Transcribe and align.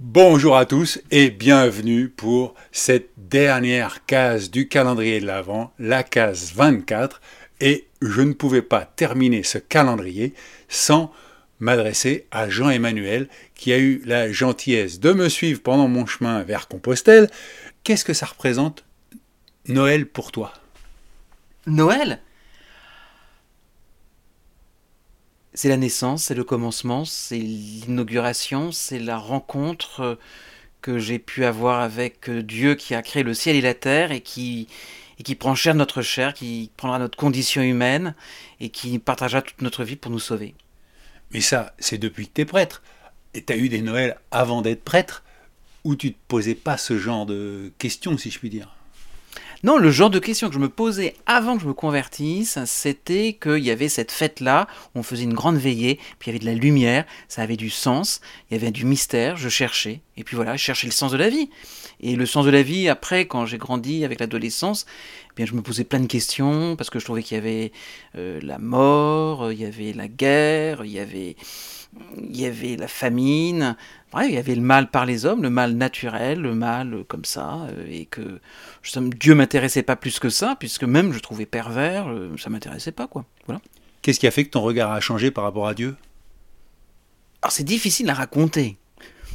Bonjour 0.00 0.56
à 0.56 0.64
tous 0.64 1.00
et 1.10 1.28
bienvenue 1.28 2.08
pour 2.08 2.54
cette 2.70 3.10
dernière 3.16 4.06
case 4.06 4.48
du 4.48 4.68
calendrier 4.68 5.18
de 5.18 5.26
l'Avent, 5.26 5.72
la 5.80 6.04
case 6.04 6.52
24. 6.54 7.20
Et 7.60 7.88
je 8.00 8.20
ne 8.20 8.32
pouvais 8.32 8.62
pas 8.62 8.84
terminer 8.84 9.42
ce 9.42 9.58
calendrier 9.58 10.34
sans 10.68 11.12
m'adresser 11.58 12.28
à 12.30 12.48
Jean-Emmanuel 12.48 13.28
qui 13.56 13.72
a 13.72 13.78
eu 13.78 14.00
la 14.04 14.30
gentillesse 14.30 15.00
de 15.00 15.12
me 15.12 15.28
suivre 15.28 15.60
pendant 15.60 15.88
mon 15.88 16.06
chemin 16.06 16.44
vers 16.44 16.68
Compostelle. 16.68 17.28
Qu'est-ce 17.82 18.04
que 18.04 18.14
ça 18.14 18.26
représente 18.26 18.84
Noël 19.66 20.06
pour 20.06 20.30
toi? 20.30 20.52
Noël? 21.66 22.20
C'est 25.58 25.68
la 25.68 25.76
naissance, 25.76 26.22
c'est 26.22 26.36
le 26.36 26.44
commencement, 26.44 27.04
c'est 27.04 27.36
l'inauguration, 27.36 28.70
c'est 28.70 29.00
la 29.00 29.18
rencontre 29.18 30.00
euh, 30.02 30.14
que 30.82 31.00
j'ai 31.00 31.18
pu 31.18 31.44
avoir 31.44 31.80
avec 31.80 32.28
euh, 32.28 32.44
Dieu 32.44 32.76
qui 32.76 32.94
a 32.94 33.02
créé 33.02 33.24
le 33.24 33.34
ciel 33.34 33.56
et 33.56 33.60
la 33.60 33.74
terre 33.74 34.12
et 34.12 34.20
qui, 34.20 34.68
prend 35.36 35.56
chair 35.56 35.74
notre 35.74 36.00
chair, 36.00 36.32
qui 36.32 36.70
prendra 36.76 37.00
notre 37.00 37.18
condition 37.18 37.60
humaine 37.60 38.14
et 38.60 38.68
qui 38.68 39.00
partagera 39.00 39.42
toute 39.42 39.60
notre 39.60 39.82
vie 39.82 39.96
pour 39.96 40.12
nous 40.12 40.20
sauver. 40.20 40.54
Mais 41.32 41.40
ça, 41.40 41.74
c'est 41.80 41.98
depuis 41.98 42.28
que 42.28 42.34
tu 42.34 42.40
es 42.42 42.44
prêtre. 42.44 42.80
Et 43.34 43.42
tu 43.42 43.52
as 43.52 43.56
eu 43.56 43.68
des 43.68 43.82
Noëls 43.82 44.16
avant 44.30 44.62
d'être 44.62 44.84
prêtre 44.84 45.24
où 45.82 45.96
tu 45.96 46.06
ne 46.06 46.12
te 46.12 46.18
posais 46.28 46.54
pas 46.54 46.76
ce 46.76 47.00
genre 47.00 47.26
de 47.26 47.72
questions, 47.78 48.16
si 48.16 48.30
je 48.30 48.38
puis 48.38 48.48
dire. 48.48 48.77
Non, 49.64 49.76
le 49.76 49.90
genre 49.90 50.08
de 50.10 50.20
questions 50.20 50.46
que 50.48 50.54
je 50.54 50.60
me 50.60 50.68
posais 50.68 51.16
avant 51.26 51.56
que 51.56 51.62
je 51.62 51.66
me 51.66 51.74
convertisse, 51.74 52.60
c'était 52.64 53.36
qu'il 53.42 53.58
y 53.58 53.72
avait 53.72 53.88
cette 53.88 54.12
fête-là, 54.12 54.68
on 54.94 55.02
faisait 55.02 55.24
une 55.24 55.34
grande 55.34 55.56
veillée, 55.56 55.98
puis 56.20 56.30
il 56.30 56.34
y 56.34 56.36
avait 56.36 56.38
de 56.38 56.46
la 56.46 56.54
lumière, 56.54 57.04
ça 57.26 57.42
avait 57.42 57.56
du 57.56 57.68
sens, 57.68 58.20
il 58.48 58.54
y 58.54 58.60
avait 58.60 58.70
du 58.70 58.84
mystère, 58.84 59.36
je 59.36 59.48
cherchais, 59.48 60.00
et 60.18 60.24
puis 60.24 60.34
voilà, 60.34 60.56
je 60.56 60.62
cherchais 60.62 60.88
le 60.88 60.92
sens 60.92 61.12
de 61.12 61.16
la 61.16 61.28
vie. 61.28 61.48
Et 62.00 62.16
le 62.16 62.26
sens 62.26 62.44
de 62.44 62.50
la 62.50 62.62
vie, 62.62 62.88
après, 62.88 63.26
quand 63.26 63.46
j'ai 63.46 63.56
grandi 63.56 64.04
avec 64.04 64.18
l'adolescence, 64.18 64.84
eh 65.30 65.34
bien, 65.36 65.46
je 65.46 65.54
me 65.54 65.62
posais 65.62 65.84
plein 65.84 66.00
de 66.00 66.06
questions, 66.06 66.74
parce 66.76 66.90
que 66.90 66.98
je 66.98 67.04
trouvais 67.04 67.22
qu'il 67.22 67.36
y 67.36 67.40
avait 67.40 67.72
euh, 68.16 68.40
la 68.42 68.58
mort, 68.58 69.52
il 69.52 69.60
y 69.60 69.64
avait 69.64 69.92
la 69.92 70.08
guerre, 70.08 70.84
il 70.84 70.90
y 70.90 70.98
avait, 70.98 71.36
il 72.16 72.36
y 72.36 72.46
avait 72.46 72.76
la 72.76 72.88
famine, 72.88 73.76
il 74.20 74.30
y 74.32 74.38
avait 74.38 74.56
le 74.56 74.60
mal 74.60 74.90
par 74.90 75.06
les 75.06 75.24
hommes, 75.24 75.42
le 75.42 75.50
mal 75.50 75.74
naturel, 75.74 76.40
le 76.40 76.54
mal 76.54 77.04
comme 77.06 77.24
ça, 77.24 77.68
euh, 77.70 77.86
et 77.88 78.06
que 78.06 78.40
Dieu 79.16 79.36
m'intéressait 79.36 79.84
pas 79.84 79.96
plus 79.96 80.18
que 80.18 80.30
ça, 80.30 80.56
puisque 80.58 80.84
même 80.84 81.12
je 81.12 81.20
trouvais 81.20 81.46
pervers, 81.46 82.08
euh, 82.08 82.36
ça 82.38 82.50
m'intéressait 82.50 82.92
pas, 82.92 83.06
quoi. 83.06 83.24
Voilà. 83.46 83.60
Qu'est-ce 84.02 84.18
qui 84.18 84.26
a 84.26 84.32
fait 84.32 84.44
que 84.44 84.50
ton 84.50 84.62
regard 84.62 84.90
a 84.90 85.00
changé 85.00 85.30
par 85.30 85.44
rapport 85.44 85.68
à 85.68 85.74
Dieu? 85.74 85.96
Alors 87.42 87.52
c'est 87.52 87.64
difficile 87.64 88.10
à 88.10 88.14
raconter, 88.14 88.78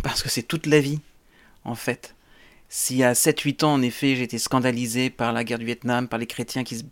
parce 0.03 0.21
que 0.21 0.29
c'est 0.29 0.43
toute 0.43 0.67
la 0.67 0.79
vie, 0.79 0.99
en 1.63 1.75
fait. 1.75 2.15
Si 2.69 3.03
à 3.03 3.13
7-8 3.13 3.65
ans, 3.65 3.73
en 3.73 3.81
effet, 3.81 4.15
j'étais 4.15 4.39
scandalisé 4.39 5.09
par 5.09 5.31
la 5.31 5.43
guerre 5.43 5.59
du 5.59 5.65
Vietnam, 5.65 6.07
par 6.07 6.19
les 6.19 6.25
chrétiens 6.25 6.63
qui 6.63 6.77
se, 6.77 6.83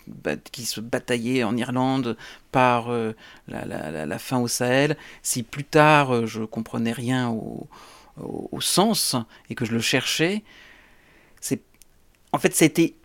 qui 0.51 0.65
se 0.65 0.79
bataillaient 0.79 1.43
en 1.43 1.57
Irlande, 1.57 2.17
par 2.51 2.91
euh, 2.91 3.13
la, 3.47 3.65
la, 4.05 4.19
fin 4.19 4.37
au 4.39 4.47
Sahel, 4.47 4.95
si 5.23 5.43
plus 5.43 5.63
tard 5.63 6.13
euh, 6.13 6.25
je 6.27 6.43
comprenais 6.43 6.91
rien 6.91 7.29
au, 7.29 7.67
au, 8.17 8.61
sens 8.61 9.15
et 9.49 9.55
que 9.55 9.65
je 9.65 9.71
le 9.71 9.81
cherchais, 9.81 10.43
c'est 11.39 11.61
en 12.31 12.37
fait 12.37 12.55
ça 12.55 12.65
a 12.65 12.67
été 12.67 12.95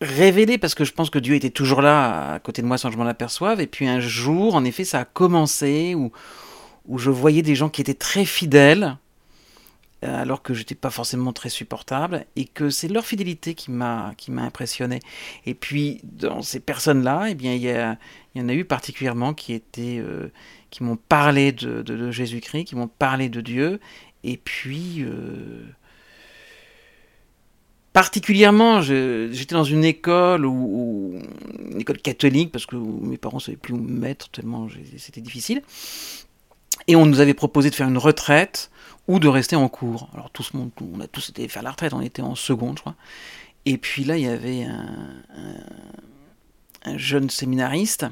révélé 0.00 0.58
parce 0.58 0.74
que 0.74 0.84
je 0.84 0.92
pense 0.92 1.10
que 1.10 1.20
Dieu 1.20 1.36
était 1.36 1.50
toujours 1.50 1.82
là 1.82 2.32
à 2.34 2.38
côté 2.40 2.62
de 2.62 2.66
moi 2.66 2.78
sans 2.78 2.88
que 2.88 2.94
je 2.94 2.98
m'en 2.98 3.06
aperçoive. 3.06 3.60
Et 3.60 3.68
puis 3.68 3.86
un 3.86 4.00
jour, 4.00 4.56
en 4.56 4.64
effet, 4.64 4.84
ça 4.84 5.00
a 5.00 5.04
commencé 5.04 5.94
où, 5.94 6.10
où 6.86 6.98
je 6.98 7.10
voyais 7.10 7.42
des 7.42 7.54
gens 7.54 7.68
qui 7.68 7.80
étaient 7.80 7.94
très 7.94 8.24
fidèles 8.24 8.96
alors 10.02 10.42
que 10.42 10.54
j'étais 10.54 10.76
pas 10.76 10.90
forcément 10.90 11.32
très 11.32 11.48
supportable 11.48 12.24
et 12.36 12.44
que 12.44 12.70
c'est 12.70 12.86
leur 12.88 13.04
fidélité 13.04 13.54
qui 13.54 13.70
m'a 13.72 14.12
qui 14.16 14.30
m'a 14.30 14.42
impressionné. 14.42 15.00
Et 15.44 15.54
puis 15.54 16.00
dans 16.04 16.42
ces 16.42 16.60
personnes 16.60 17.02
là 17.02 17.26
eh 17.28 17.34
bien 17.34 17.54
il 17.54 17.62
y, 17.62 18.38
y, 18.38 18.42
en 18.42 18.48
a 18.48 18.54
eu 18.54 18.64
particulièrement 18.64 19.34
qui 19.34 19.52
étaient 19.52 19.98
euh, 19.98 20.30
qui 20.70 20.84
m'ont 20.84 20.96
parlé 20.96 21.50
de, 21.50 21.82
de, 21.82 22.10
Jésus-Christ 22.10 22.64
qui 22.64 22.76
m'ont 22.76 22.88
parlé 22.88 23.28
de 23.28 23.40
Dieu. 23.40 23.80
Et 24.22 24.36
puis 24.36 24.98
euh, 25.00 25.64
particulièrement 27.92 28.80
j'étais 28.82 29.56
dans 29.56 29.64
une 29.64 29.84
école 29.84 30.46
où, 30.46 31.18
une 31.72 31.80
école 31.80 31.98
catholique 31.98 32.52
parce 32.52 32.66
que 32.66 32.76
mes 32.76 33.18
parents 33.18 33.40
savaient 33.40 33.56
plus 33.56 33.74
où 33.74 33.78
me 33.78 33.98
mettre 33.98 34.30
tellement 34.30 34.68
c'était 34.96 35.20
difficile 35.20 35.62
et 36.88 36.96
on 36.96 37.06
nous 37.06 37.20
avait 37.20 37.34
proposé 37.34 37.70
de 37.70 37.74
faire 37.74 37.86
une 37.86 37.98
retraite 37.98 38.70
ou 39.06 39.20
de 39.20 39.28
rester 39.28 39.54
en 39.54 39.68
cours. 39.68 40.08
Alors 40.14 40.30
tout 40.30 40.44
le 40.52 40.58
monde, 40.58 40.70
on 40.80 41.00
a 41.00 41.06
tous 41.06 41.28
été 41.28 41.46
faire 41.46 41.62
la 41.62 41.70
retraite, 41.70 41.92
on 41.92 42.00
était 42.00 42.22
en 42.22 42.34
seconde, 42.34 42.78
je 42.78 42.80
crois. 42.80 42.96
Et 43.66 43.76
puis 43.76 44.04
là, 44.04 44.16
il 44.16 44.24
y 44.24 44.28
avait 44.28 44.64
un, 44.64 44.86
jeune 46.96 47.28
séminariste 47.28 48.06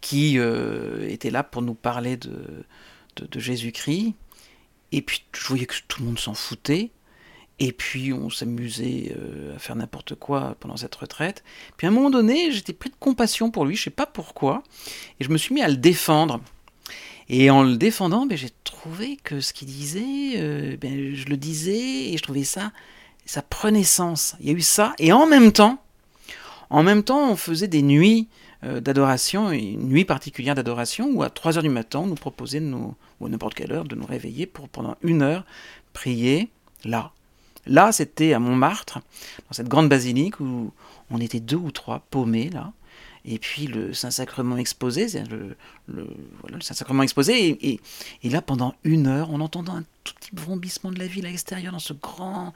qui 0.00 0.38
euh, 0.38 1.08
était 1.08 1.30
là 1.30 1.42
pour 1.42 1.62
nous 1.62 1.74
parler 1.74 2.16
de, 2.16 2.64
de, 3.16 3.40
Jésus-Christ. 3.40 4.14
Et 4.92 5.02
puis 5.02 5.24
je 5.32 5.44
voyais 5.48 5.66
que 5.66 5.74
tout 5.88 6.00
le 6.00 6.06
monde 6.06 6.18
s'en 6.20 6.34
foutait. 6.34 6.90
Et 7.58 7.72
puis 7.72 8.12
on 8.12 8.30
s'amusait 8.30 9.16
euh, 9.18 9.56
à 9.56 9.58
faire 9.58 9.74
n'importe 9.74 10.14
quoi 10.14 10.56
pendant 10.60 10.76
cette 10.76 10.94
retraite. 10.94 11.42
Puis 11.76 11.88
à 11.88 11.90
un 11.90 11.92
moment 11.92 12.10
donné, 12.10 12.52
j'étais 12.52 12.72
pris 12.72 12.90
de 12.90 12.96
compassion 13.00 13.50
pour 13.50 13.64
lui, 13.64 13.74
je 13.74 13.82
sais 13.84 13.90
pas 13.90 14.06
pourquoi, 14.06 14.62
et 15.18 15.24
je 15.24 15.30
me 15.30 15.38
suis 15.38 15.54
mis 15.54 15.62
à 15.62 15.68
le 15.68 15.76
défendre. 15.76 16.40
Et 17.28 17.50
en 17.50 17.62
le 17.62 17.76
défendant, 17.76 18.26
ben, 18.26 18.36
j'ai 18.36 18.50
trouvé 18.64 19.16
que 19.16 19.40
ce 19.40 19.52
qu'il 19.52 19.68
disait, 19.68 20.34
euh, 20.36 20.76
ben, 20.76 21.14
je 21.14 21.26
le 21.26 21.36
disais 21.36 22.12
et 22.12 22.16
je 22.16 22.22
trouvais 22.22 22.44
ça, 22.44 22.72
ça 23.24 23.42
prenait 23.42 23.84
sens. 23.84 24.36
Il 24.40 24.46
y 24.46 24.50
a 24.50 24.52
eu 24.52 24.60
ça. 24.60 24.94
Et 24.98 25.12
en 25.12 25.26
même 25.26 25.52
temps, 25.52 25.78
en 26.70 26.82
même 26.82 27.02
temps, 27.02 27.30
on 27.30 27.36
faisait 27.36 27.68
des 27.68 27.82
nuits 27.82 28.28
euh, 28.64 28.80
d'adoration, 28.80 29.50
une 29.50 29.88
nuit 29.88 30.04
particulière 30.04 30.54
d'adoration, 30.54 31.10
où 31.12 31.22
à 31.22 31.30
3 31.30 31.56
heures 31.56 31.62
du 31.62 31.68
matin, 31.68 32.00
on 32.00 32.06
nous 32.06 32.14
proposait, 32.14 32.60
de 32.60 32.66
nous, 32.66 32.94
ou 33.20 33.26
à 33.26 33.28
n'importe 33.28 33.54
quelle 33.54 33.72
heure, 33.72 33.84
de 33.84 33.94
nous 33.94 34.06
réveiller 34.06 34.46
pour 34.46 34.68
pendant 34.68 34.96
une 35.02 35.22
heure 35.22 35.44
prier 35.92 36.50
là. 36.84 37.12
Là, 37.66 37.92
c'était 37.92 38.34
à 38.34 38.38
Montmartre, 38.38 38.98
dans 38.98 39.52
cette 39.52 39.68
grande 39.68 39.88
basilique 39.88 40.38
où 40.40 40.70
on 41.10 41.20
était 41.20 41.40
deux 41.40 41.56
ou 41.56 41.70
trois 41.70 42.00
paumés 42.10 42.50
là 42.50 42.72
et 43.24 43.38
puis 43.38 43.66
le 43.66 43.94
Saint-Sacrement 43.94 44.58
exposé, 44.58 45.06
le, 45.30 45.56
le, 45.88 46.06
voilà, 46.40 46.56
le 46.56 46.62
Saint-Sacrement 46.62 47.02
exposé, 47.02 47.58
et, 48.22 48.28
là 48.28 48.42
pendant 48.42 48.74
une 48.84 49.06
heure, 49.06 49.30
en 49.30 49.40
entendant 49.40 49.76
un 49.76 49.84
tout 50.04 50.14
petit 50.14 50.30
vrombissement 50.34 50.90
de 50.92 50.98
la 50.98 51.06
ville 51.06 51.24
à 51.26 51.30
l'extérieur, 51.30 51.72
dans 51.72 51.78
ce 51.78 51.94
grand, 51.94 52.52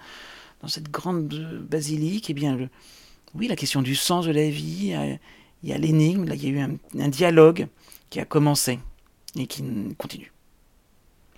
dans 0.61 0.69
cette 0.69 0.91
grande 0.91 1.29
basilique, 1.69 2.29
et 2.29 2.33
eh 2.33 2.35
bien, 2.35 2.69
oui, 3.35 3.49
la 3.49 3.57
question 3.57 3.81
du 3.81 3.95
sens 3.95 4.27
de 4.27 4.33
la 4.33 4.51
vie, 4.51 4.95
il 5.63 5.69
y 5.69 5.73
a 5.73 5.79
l'énigme, 5.79 6.25
là 6.25 6.35
il 6.35 6.45
y 6.45 6.47
a 6.47 6.51
eu 6.51 6.59
un, 6.61 7.09
dialogue 7.09 7.69
qui 8.11 8.21
a 8.21 8.27
commencé 8.27 8.79
et 9.37 9.47
qui 9.47 9.65
continue. 9.97 10.33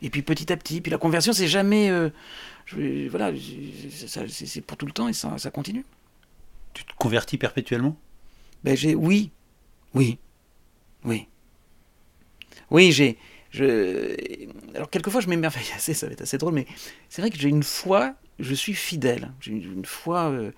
Et 0.02 0.10
puis 0.10 0.22
petit 0.22 0.52
à 0.52 0.56
petit, 0.56 0.80
puis 0.80 0.90
la 0.90 0.98
conversion, 0.98 1.32
c'est 1.32 1.46
jamais, 1.48 1.88
euh, 1.90 2.10
voilà, 3.10 3.32
c'est 4.28 4.60
pour 4.62 4.76
tout 4.76 4.86
le 4.86 4.92
temps 4.92 5.06
et 5.06 5.12
ça 5.12 5.50
continue. 5.52 5.84
Tu 6.72 6.84
te 6.84 6.92
convertis 6.96 7.36
perpétuellement? 7.38 7.96
Ben 8.64 8.76
j'ai 8.76 8.94
oui, 8.94 9.30
oui, 9.94 10.18
oui. 11.04 11.26
Oui, 12.70 12.92
j'ai. 12.92 13.18
Je... 13.50 14.14
Alors, 14.74 14.90
quelquefois, 14.90 15.20
je 15.20 15.28
m'émerveille 15.28 15.66
assez, 15.74 15.94
ça 15.94 16.06
va 16.06 16.12
être 16.12 16.22
assez 16.22 16.38
drôle, 16.38 16.54
mais 16.54 16.66
c'est 17.08 17.20
vrai 17.20 17.30
que 17.30 17.38
j'ai 17.38 17.48
une 17.48 17.64
foi, 17.64 18.14
je 18.38 18.54
suis 18.54 18.74
fidèle. 18.74 19.32
J'ai 19.40 19.52
une, 19.52 19.84
foi. 19.84 20.30
Euh, 20.30 20.52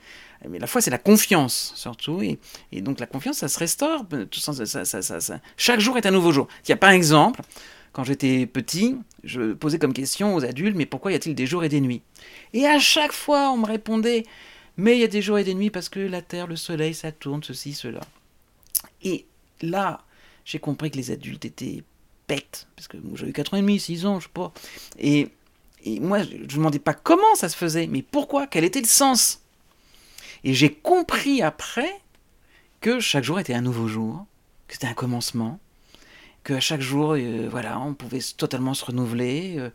mais 0.49 0.59
la 0.59 0.67
foi, 0.67 0.81
c'est 0.81 0.91
la 0.91 0.99
confiance, 0.99 1.73
surtout. 1.75 2.21
Et, 2.21 2.39
et, 2.71 2.83
donc, 2.83 3.01
la 3.01 3.07
confiance, 3.07 3.39
ça 3.39 3.49
se 3.49 3.59
restaure. 3.59 4.05
Ça, 4.33 4.85
ça, 4.85 5.21
ça, 5.21 5.41
chaque 5.57 5.81
jour 5.81 5.97
est 5.97 6.05
un 6.05 6.11
nouveau 6.11 6.33
jour. 6.33 6.49
Il 6.67 6.71
y 6.71 6.73
a, 6.73 6.77
par 6.77 6.91
exemple, 6.91 7.41
quand 7.93 8.05
j'étais 8.05 8.47
petit, 8.47 8.97
je 9.25 9.53
posais 9.53 9.79
comme 9.79 9.93
question 9.93 10.35
aux 10.35 10.45
adultes 10.45 10.77
mais 10.77 10.87
pourquoi 10.87 11.13
y 11.13 11.15
a-t-il 11.15 11.35
des 11.35 11.47
jours 11.47 11.65
et 11.65 11.69
des 11.69 11.81
nuits? 11.81 12.03
Et 12.53 12.67
à 12.67 12.79
chaque 12.79 13.13
fois, 13.13 13.51
on 13.53 13.59
me 13.59 13.67
répondait 13.67 14.25
mais 14.77 14.97
il 14.97 15.01
y 15.01 15.05
a 15.05 15.09
des 15.09 15.23
jours 15.23 15.39
et 15.39 15.45
des 15.45 15.55
nuits 15.55 15.71
parce 15.71 15.89
que 15.89 16.01
la 16.01 16.23
Terre, 16.23 16.47
le 16.47 16.57
Soleil, 16.57 16.95
ça 16.95 17.13
tourne, 17.13 17.43
ceci, 17.43 17.75
cela. 17.75 18.01
Et 19.03 19.27
là, 19.61 20.05
j'ai 20.45 20.59
compris 20.59 20.91
que 20.91 20.97
les 20.97 21.11
adultes 21.11 21.45
étaient 21.45 21.83
pète. 22.27 22.67
Parce 22.77 22.89
que 22.89 22.97
j'avais 23.15 23.33
4 23.33 23.55
ans 23.55 23.57
et 23.59 23.61
demi, 23.61 23.79
6 23.79 24.07
ans, 24.07 24.21
je 24.21 24.25
sais 24.27 24.33
pas. 24.33 24.53
Et, 24.99 25.29
et 25.85 26.01
moi, 26.01 26.23
je 26.23 26.35
ne 26.35 26.39
me 26.39 26.47
demandais 26.47 26.79
pas 26.79 26.95
comment 26.95 27.35
ça 27.35 27.49
se 27.49 27.57
faisait, 27.57 27.87
mais 27.87 28.03
pourquoi, 28.03 28.47
quel 28.47 28.65
était 28.65 28.81
le 28.81 28.87
sens? 28.87 29.41
Et 30.45 30.55
j'ai 30.55 30.73
compris 30.73 31.43
après 31.43 32.01
que 32.81 32.99
chaque 32.99 33.25
jour 33.25 33.39
était 33.39 33.55
un 33.55 33.61
nouveau 33.61 33.89
jour, 33.89 34.27
que 34.67 34.75
c'était 34.75 34.89
un 34.89 34.95
commencement, 34.95 35.61
qu'à 36.45 36.61
chaque 36.61 36.81
jour, 36.81 37.13
euh, 37.13 37.49
voilà, 37.51 37.79
on 37.81 37.95
pouvait 37.95 38.21
totalement 38.37 38.75
se 38.75 38.85
renouveler. 38.85 39.57
euh, 39.59 39.71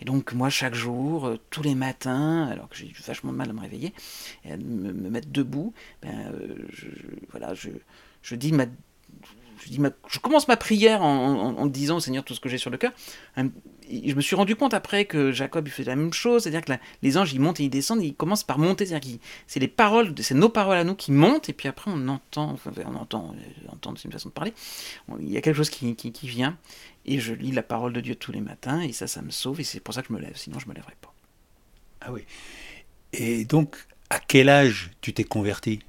et 0.00 0.04
donc 0.04 0.32
moi, 0.32 0.50
chaque 0.50 0.74
jour, 0.74 1.26
euh, 1.26 1.36
tous 1.50 1.62
les 1.62 1.74
matins, 1.74 2.46
alors 2.46 2.68
que 2.68 2.76
j'ai 2.76 2.92
vachement 3.06 3.32
de 3.32 3.36
mal 3.36 3.50
à 3.50 3.52
me 3.52 3.60
réveiller, 3.60 3.92
et 4.44 4.52
à 4.52 4.56
me, 4.56 4.92
me 4.92 5.10
mettre 5.10 5.28
debout, 5.30 5.72
ben, 6.02 6.32
euh, 6.32 6.56
je, 6.70 6.86
voilà, 7.30 7.54
je 7.54 8.34
dis 8.34 8.52
ma, 8.52 8.66
je, 9.58 10.18
commence 10.18 10.48
ma 10.48 10.56
prière 10.56 11.02
en, 11.02 11.66
disant 11.66 11.96
au 11.96 12.00
Seigneur 12.00 12.24
tout 12.24 12.34
ce 12.34 12.40
que 12.40 12.48
j'ai 12.48 12.58
sur 12.58 12.70
le 12.70 12.76
cœur. 12.78 12.92
Et 13.36 14.10
Je 14.10 14.14
me 14.14 14.20
suis 14.20 14.36
rendu 14.36 14.56
compte 14.56 14.74
après 14.74 15.04
que 15.04 15.32
Jacob 15.32 15.66
il 15.68 15.70
fait 15.70 15.84
la 15.84 15.96
même 15.96 16.12
chose, 16.12 16.42
c'est-à-dire 16.42 16.62
que 16.62 16.72
les 17.02 17.18
anges 17.18 17.32
ils 17.32 17.40
montent 17.40 17.60
et 17.60 17.64
ils 17.64 17.70
descendent, 17.70 18.02
ils 18.02 18.14
commencent 18.14 18.44
par 18.44 18.58
monter, 18.58 18.86
c'est-à-dire 18.86 19.18
c'est 19.46 19.60
les 19.60 19.68
paroles, 19.68 20.14
c'est 20.20 20.34
nos 20.34 20.48
paroles 20.48 20.76
à 20.76 20.84
nous 20.84 20.94
qui 20.94 21.12
montent, 21.12 21.48
et 21.48 21.52
puis 21.52 21.68
après 21.68 21.90
on 21.94 22.08
entend, 22.08 22.50
enfin, 22.50 22.70
on 22.84 22.96
entend, 22.96 23.34
euh, 23.34 23.72
entendre 23.72 23.98
c'est 23.98 24.06
une 24.06 24.12
façon 24.12 24.28
de 24.28 24.34
parler, 24.34 24.52
il 25.20 25.30
y 25.30 25.36
a 25.36 25.40
quelque 25.40 25.56
chose 25.56 25.70
qui, 25.70 25.94
qui, 25.94 26.28
vient, 26.28 26.58
et 27.04 27.20
je 27.20 27.32
lis 27.32 27.52
la 27.52 27.62
parole 27.62 27.92
de 27.92 28.00
Dieu 28.00 28.14
tous 28.14 28.32
les 28.32 28.40
matins, 28.40 28.80
et 28.80 28.92
ça, 28.92 29.06
ça 29.06 29.22
me 29.22 29.30
sauve, 29.30 29.60
et 29.60 29.64
c'est 29.64 29.80
pour 29.80 29.94
ça 29.94 30.02
que 30.02 30.08
je 30.08 30.12
me 30.12 30.20
lève, 30.20 30.36
sinon 30.36 30.58
je 30.58 30.68
me 30.68 30.74
lèverai 30.74 30.94
pas. 31.00 31.14
Ah 32.00 32.12
oui. 32.12 32.22
Et 33.12 33.44
donc, 33.44 33.76
à 34.10 34.18
quel 34.20 34.48
âge 34.48 34.90
tu 35.00 35.12
t'es 35.12 35.24
converti? 35.24 35.80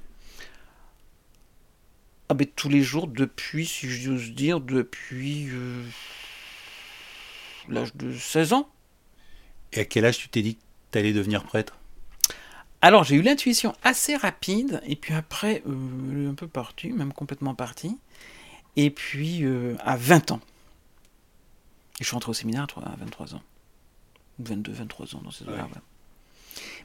Ah 2.28 2.34
ben 2.34 2.46
tous 2.56 2.68
les 2.68 2.82
jours 2.82 3.06
depuis, 3.06 3.66
si 3.66 3.88
j'ose 3.88 4.32
dire, 4.32 4.60
depuis 4.60 5.48
euh, 5.50 5.82
l'âge 7.68 7.94
de 7.96 8.12
16 8.12 8.52
ans. 8.52 8.68
Et 9.72 9.80
à 9.80 9.84
quel 9.84 10.04
âge 10.04 10.18
tu 10.18 10.28
t'es 10.28 10.42
dit 10.42 10.56
que 10.56 10.60
tu 10.92 10.98
allais 10.98 11.12
devenir 11.12 11.44
prêtre? 11.44 11.76
Alors 12.80 13.02
j'ai 13.04 13.16
eu 13.16 13.22
l'intuition 13.22 13.74
assez 13.82 14.14
rapide, 14.16 14.80
et 14.86 14.94
puis 14.94 15.14
après, 15.14 15.62
euh, 15.66 16.30
un 16.30 16.34
peu 16.34 16.46
parti, 16.46 16.90
même 16.90 17.12
complètement 17.12 17.54
parti, 17.54 17.96
et 18.76 18.90
puis 18.90 19.44
euh, 19.44 19.74
à 19.80 19.96
20 19.96 20.30
ans. 20.32 20.40
Et 21.98 22.04
je 22.04 22.04
suis 22.04 22.14
rentré 22.14 22.30
au 22.30 22.34
séminaire 22.34 22.62
à 22.62 22.66
trois- 22.68 22.84
à 22.84 22.94
23 22.96 23.34
ans. 23.34 23.42
Ou 24.38 24.44
22, 24.44 24.70
23 24.72 25.16
ans 25.16 25.20
dans 25.24 25.32
ces. 25.32 25.44
Ouais. 25.46 25.54
ouais. 25.54 25.60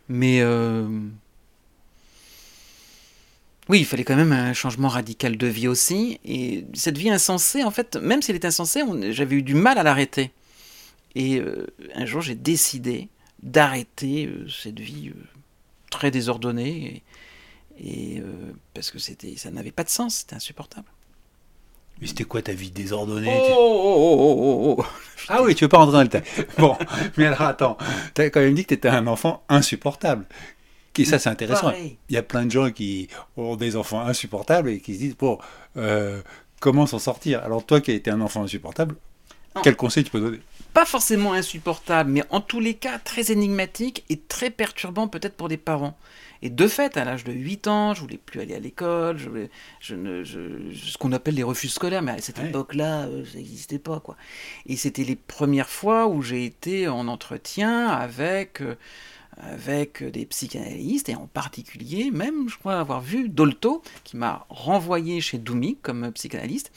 Mais 0.08 0.42
euh, 0.42 0.88
oui, 3.70 3.80
il 3.80 3.86
fallait 3.86 4.04
quand 4.04 4.16
même 4.16 4.32
un 4.34 4.54
changement 4.54 4.88
radical 4.90 5.38
de 5.38 5.48
vie 5.48 5.68
aussi. 5.68 6.20
Et 6.26 6.66
cette 6.74 6.98
vie 6.98 7.10
insensée, 7.10 7.64
en 7.64 7.72
fait, 7.72 7.96
même 7.96 8.22
si 8.22 8.32
elle 8.32 8.36
est 8.36 8.46
insensée, 8.46 8.82
on- 8.84 9.12
j'avais 9.12 9.36
eu 9.38 9.42
du 9.44 9.54
mal 9.56 9.78
à 9.78 9.84
l'arrêter. 9.84 10.32
Et 11.16 11.40
euh, 11.40 11.68
un 11.96 12.06
jour, 12.06 12.22
j'ai 12.22 12.36
décidé 12.36 13.08
d'arrêter 13.42 14.26
euh, 14.28 14.48
cette 14.50 14.80
vie 14.80 15.10
euh, 15.10 15.24
très 15.92 16.12
désordonnée. 16.12 17.04
Et, 17.80 18.16
et, 18.16 18.20
euh, 18.20 18.26
parce 18.74 18.92
que 18.92 19.00
c'était, 19.00 19.36
ça 19.38 19.52
n'avait 19.52 19.72
pas 19.72 19.84
de 19.84 19.90
sens, 19.90 20.16
c'était 20.16 20.36
insupportable. 20.36 20.88
Mais 22.02 22.08
c'était 22.08 22.24
quoi 22.24 22.42
ta 22.42 22.54
vie 22.54 22.72
désordonnée 22.72 23.30
Oh, 23.32 23.46
tu- 23.46 23.52
oh, 23.56 23.82
oh, 23.86 24.36
oh, 24.40 24.76
oh, 24.80 24.82
oh. 24.82 24.86
Ah 25.30 25.42
oui, 25.44 25.56
tu 25.56 25.64
veux 25.64 25.70
pas 25.70 25.78
rentrer 25.78 25.94
dans 25.94 26.02
le 26.02 26.08
détail. 26.10 26.24
Bon, 26.58 26.76
mais 27.18 27.28
alors 27.28 27.44
attends, 27.44 27.78
tu 28.16 28.22
as 28.22 28.30
quand 28.30 28.42
même 28.42 28.56
dit 28.56 28.64
que 28.64 28.70
tu 28.70 28.74
étais 28.74 28.90
un 28.90 29.08
enfant 29.08 29.44
insupportable. 29.48 30.26
Et 30.98 31.06
ça, 31.06 31.18
c'est 31.20 31.30
intéressant. 31.30 31.72
Pareil. 31.72 31.98
Il 32.10 32.16
y 32.16 32.18
a 32.18 32.24
plein 32.24 32.46
de 32.46 32.52
gens 32.52 32.70
qui 32.72 33.08
ont 33.38 33.56
des 33.56 33.76
enfants 33.76 34.02
insupportables 34.02 34.70
et 34.70 34.80
qui 34.80 34.94
se 34.94 35.00
disent, 35.00 35.18
bon, 35.18 35.40
euh, 35.78 36.22
comment 36.60 36.86
s'en 36.86 37.00
sortir? 37.00 37.42
Alors 37.44 37.66
toi 37.66 37.82
qui 37.82 37.92
as 37.92 37.96
été 37.96 38.12
un 38.12 38.22
enfant 38.22 38.44
insupportable, 38.44 38.96
Non. 39.56 39.62
quel 39.64 39.76
conseil 39.76 40.04
tu 40.04 40.12
peux 40.12 40.20
donner? 40.20 40.40
Pas 40.74 40.86
forcément 40.86 41.34
insupportable, 41.34 42.10
mais 42.12 42.24
en 42.32 42.42
tous 42.42 42.60
les 42.60 42.74
cas 42.74 42.98
très 43.00 43.32
énigmatique 43.32 44.04
et 44.10 44.20
très 44.20 44.50
perturbant 44.50 45.08
peut-être 45.08 45.36
pour 45.36 45.48
des 45.50 45.58
parents. 45.58 45.96
Et 46.42 46.50
de 46.50 46.68
fait, 46.68 46.98
à 46.98 47.06
l'âge 47.06 47.24
de 47.24 47.32
8 47.32 47.68
ans, 47.68 47.94
je 47.94 48.02
voulais 48.02 48.18
plus 48.24 48.42
aller 48.42 48.54
à 48.56 48.60
l'école, 48.60 49.18
je 49.18 49.30
voulais, 49.30 49.50
je 49.80 49.96
ne, 49.96 50.24
je- 50.24 50.74
ce 50.74 50.98
qu'on 50.98 51.12
appelle 51.14 51.36
les 51.36 51.44
refus 51.44 51.70
scolaires, 51.70 52.02
mais 52.02 52.12
à 52.12 52.18
cette 52.22 52.38
Ouais. 52.40 52.50
époque-là, 52.50 53.04
euh, 53.04 53.24
ça 53.24 53.38
n'existait 53.38 53.80
pas. 53.80 54.00
quoi. 54.00 54.18
Et 54.66 54.76
c'était 54.76 55.04
les 55.06 55.16
premières 55.16 55.70
fois 55.70 56.08
où 56.08 56.22
j'ai 56.22 56.44
été 56.46 56.88
en 56.88 57.08
entretien 57.08 57.88
avec, 57.88 58.62
euh, 58.62 58.76
avec 59.38 60.04
des 60.04 60.26
psychanalystes, 60.26 61.10
et 61.10 61.16
en 61.16 61.28
particulier, 61.28 62.12
même, 62.12 62.50
je 62.50 62.58
crois 62.58 62.80
avoir 62.80 63.02
vu 63.02 63.30
Dolto, 63.30 63.82
qui 64.04 64.18
m'a 64.18 64.46
renvoyé 64.50 65.22
chez 65.22 65.38
Doumi 65.38 65.78
comme 65.82 66.12
psychanalyste. 66.12 66.72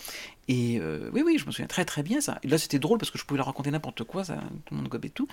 Et 0.48 0.78
euh, 0.80 1.10
oui, 1.12 1.22
oui, 1.26 1.38
je 1.38 1.46
me 1.46 1.50
souviens 1.50 1.66
très 1.66 1.84
très 1.84 2.04
bien 2.04 2.20
ça. 2.20 2.38
Et 2.44 2.48
là, 2.48 2.56
c'était 2.56 2.78
drôle 2.78 2.98
parce 2.98 3.10
que 3.10 3.18
je 3.18 3.24
pouvais 3.24 3.38
leur 3.38 3.46
raconter 3.46 3.70
n'importe 3.72 4.04
quoi, 4.04 4.22
ça, 4.22 4.36
tout 4.64 4.74
le 4.74 4.76
monde 4.76 4.88
gobait 4.88 5.08
tout. 5.08 5.26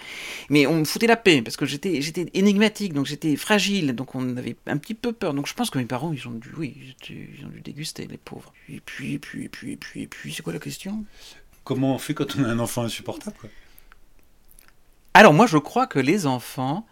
Mais 0.50 0.66
on 0.66 0.80
me 0.80 0.86
foutait 0.86 1.06
la 1.06 1.16
paix 1.18 1.44
parce 1.44 1.56
que 1.56 1.66
j'étais, 1.66 2.02
j'étais 2.02 2.26
énigmatique, 2.34 2.94
donc 2.94 3.06
j'étais 3.06 3.36
fragile, 3.36 3.94
donc 3.94 4.16
on 4.16 4.38
avait 4.38 4.56
un 4.66 4.78
petit 4.78 4.96
peu 4.96 5.14
peur. 5.14 5.36
Donc 5.36 5.48
je 5.48 5.54
pense 5.54 5.70
que 5.70 5.78
mes 5.78 5.86
parents, 5.86 6.14
ils 6.14 6.28
ont 6.28 6.32
dû, 6.32 6.50
oui, 6.58 6.96
ils 7.10 7.46
ont 7.46 7.50
dû 7.50 7.62
déguster, 7.62 8.08
les 8.08 8.18
pauvres. 8.18 8.52
Et 8.70 8.80
puis, 8.80 9.14
et 9.14 9.20
puis, 9.20 9.44
et 9.44 9.50
puis, 9.50 9.74
et 9.74 9.78
puis, 9.78 10.02
et 10.02 10.08
puis, 10.08 10.34
c'est 10.34 10.42
quoi 10.42 10.54
la 10.54 10.60
question? 10.60 11.06
Comment 11.64 11.94
on 11.94 12.00
fait 12.00 12.16
quand 12.16 12.36
on 12.36 12.44
a 12.44 12.48
un 12.48 12.60
enfant 12.60 12.82
insupportable 12.82 13.36
quoi? 13.40 13.50
Alors 15.14 15.34
moi, 15.34 15.46
je 15.46 15.60
crois 15.60 15.86
que 15.86 16.00
les 16.00 16.26
enfants, 16.26 16.88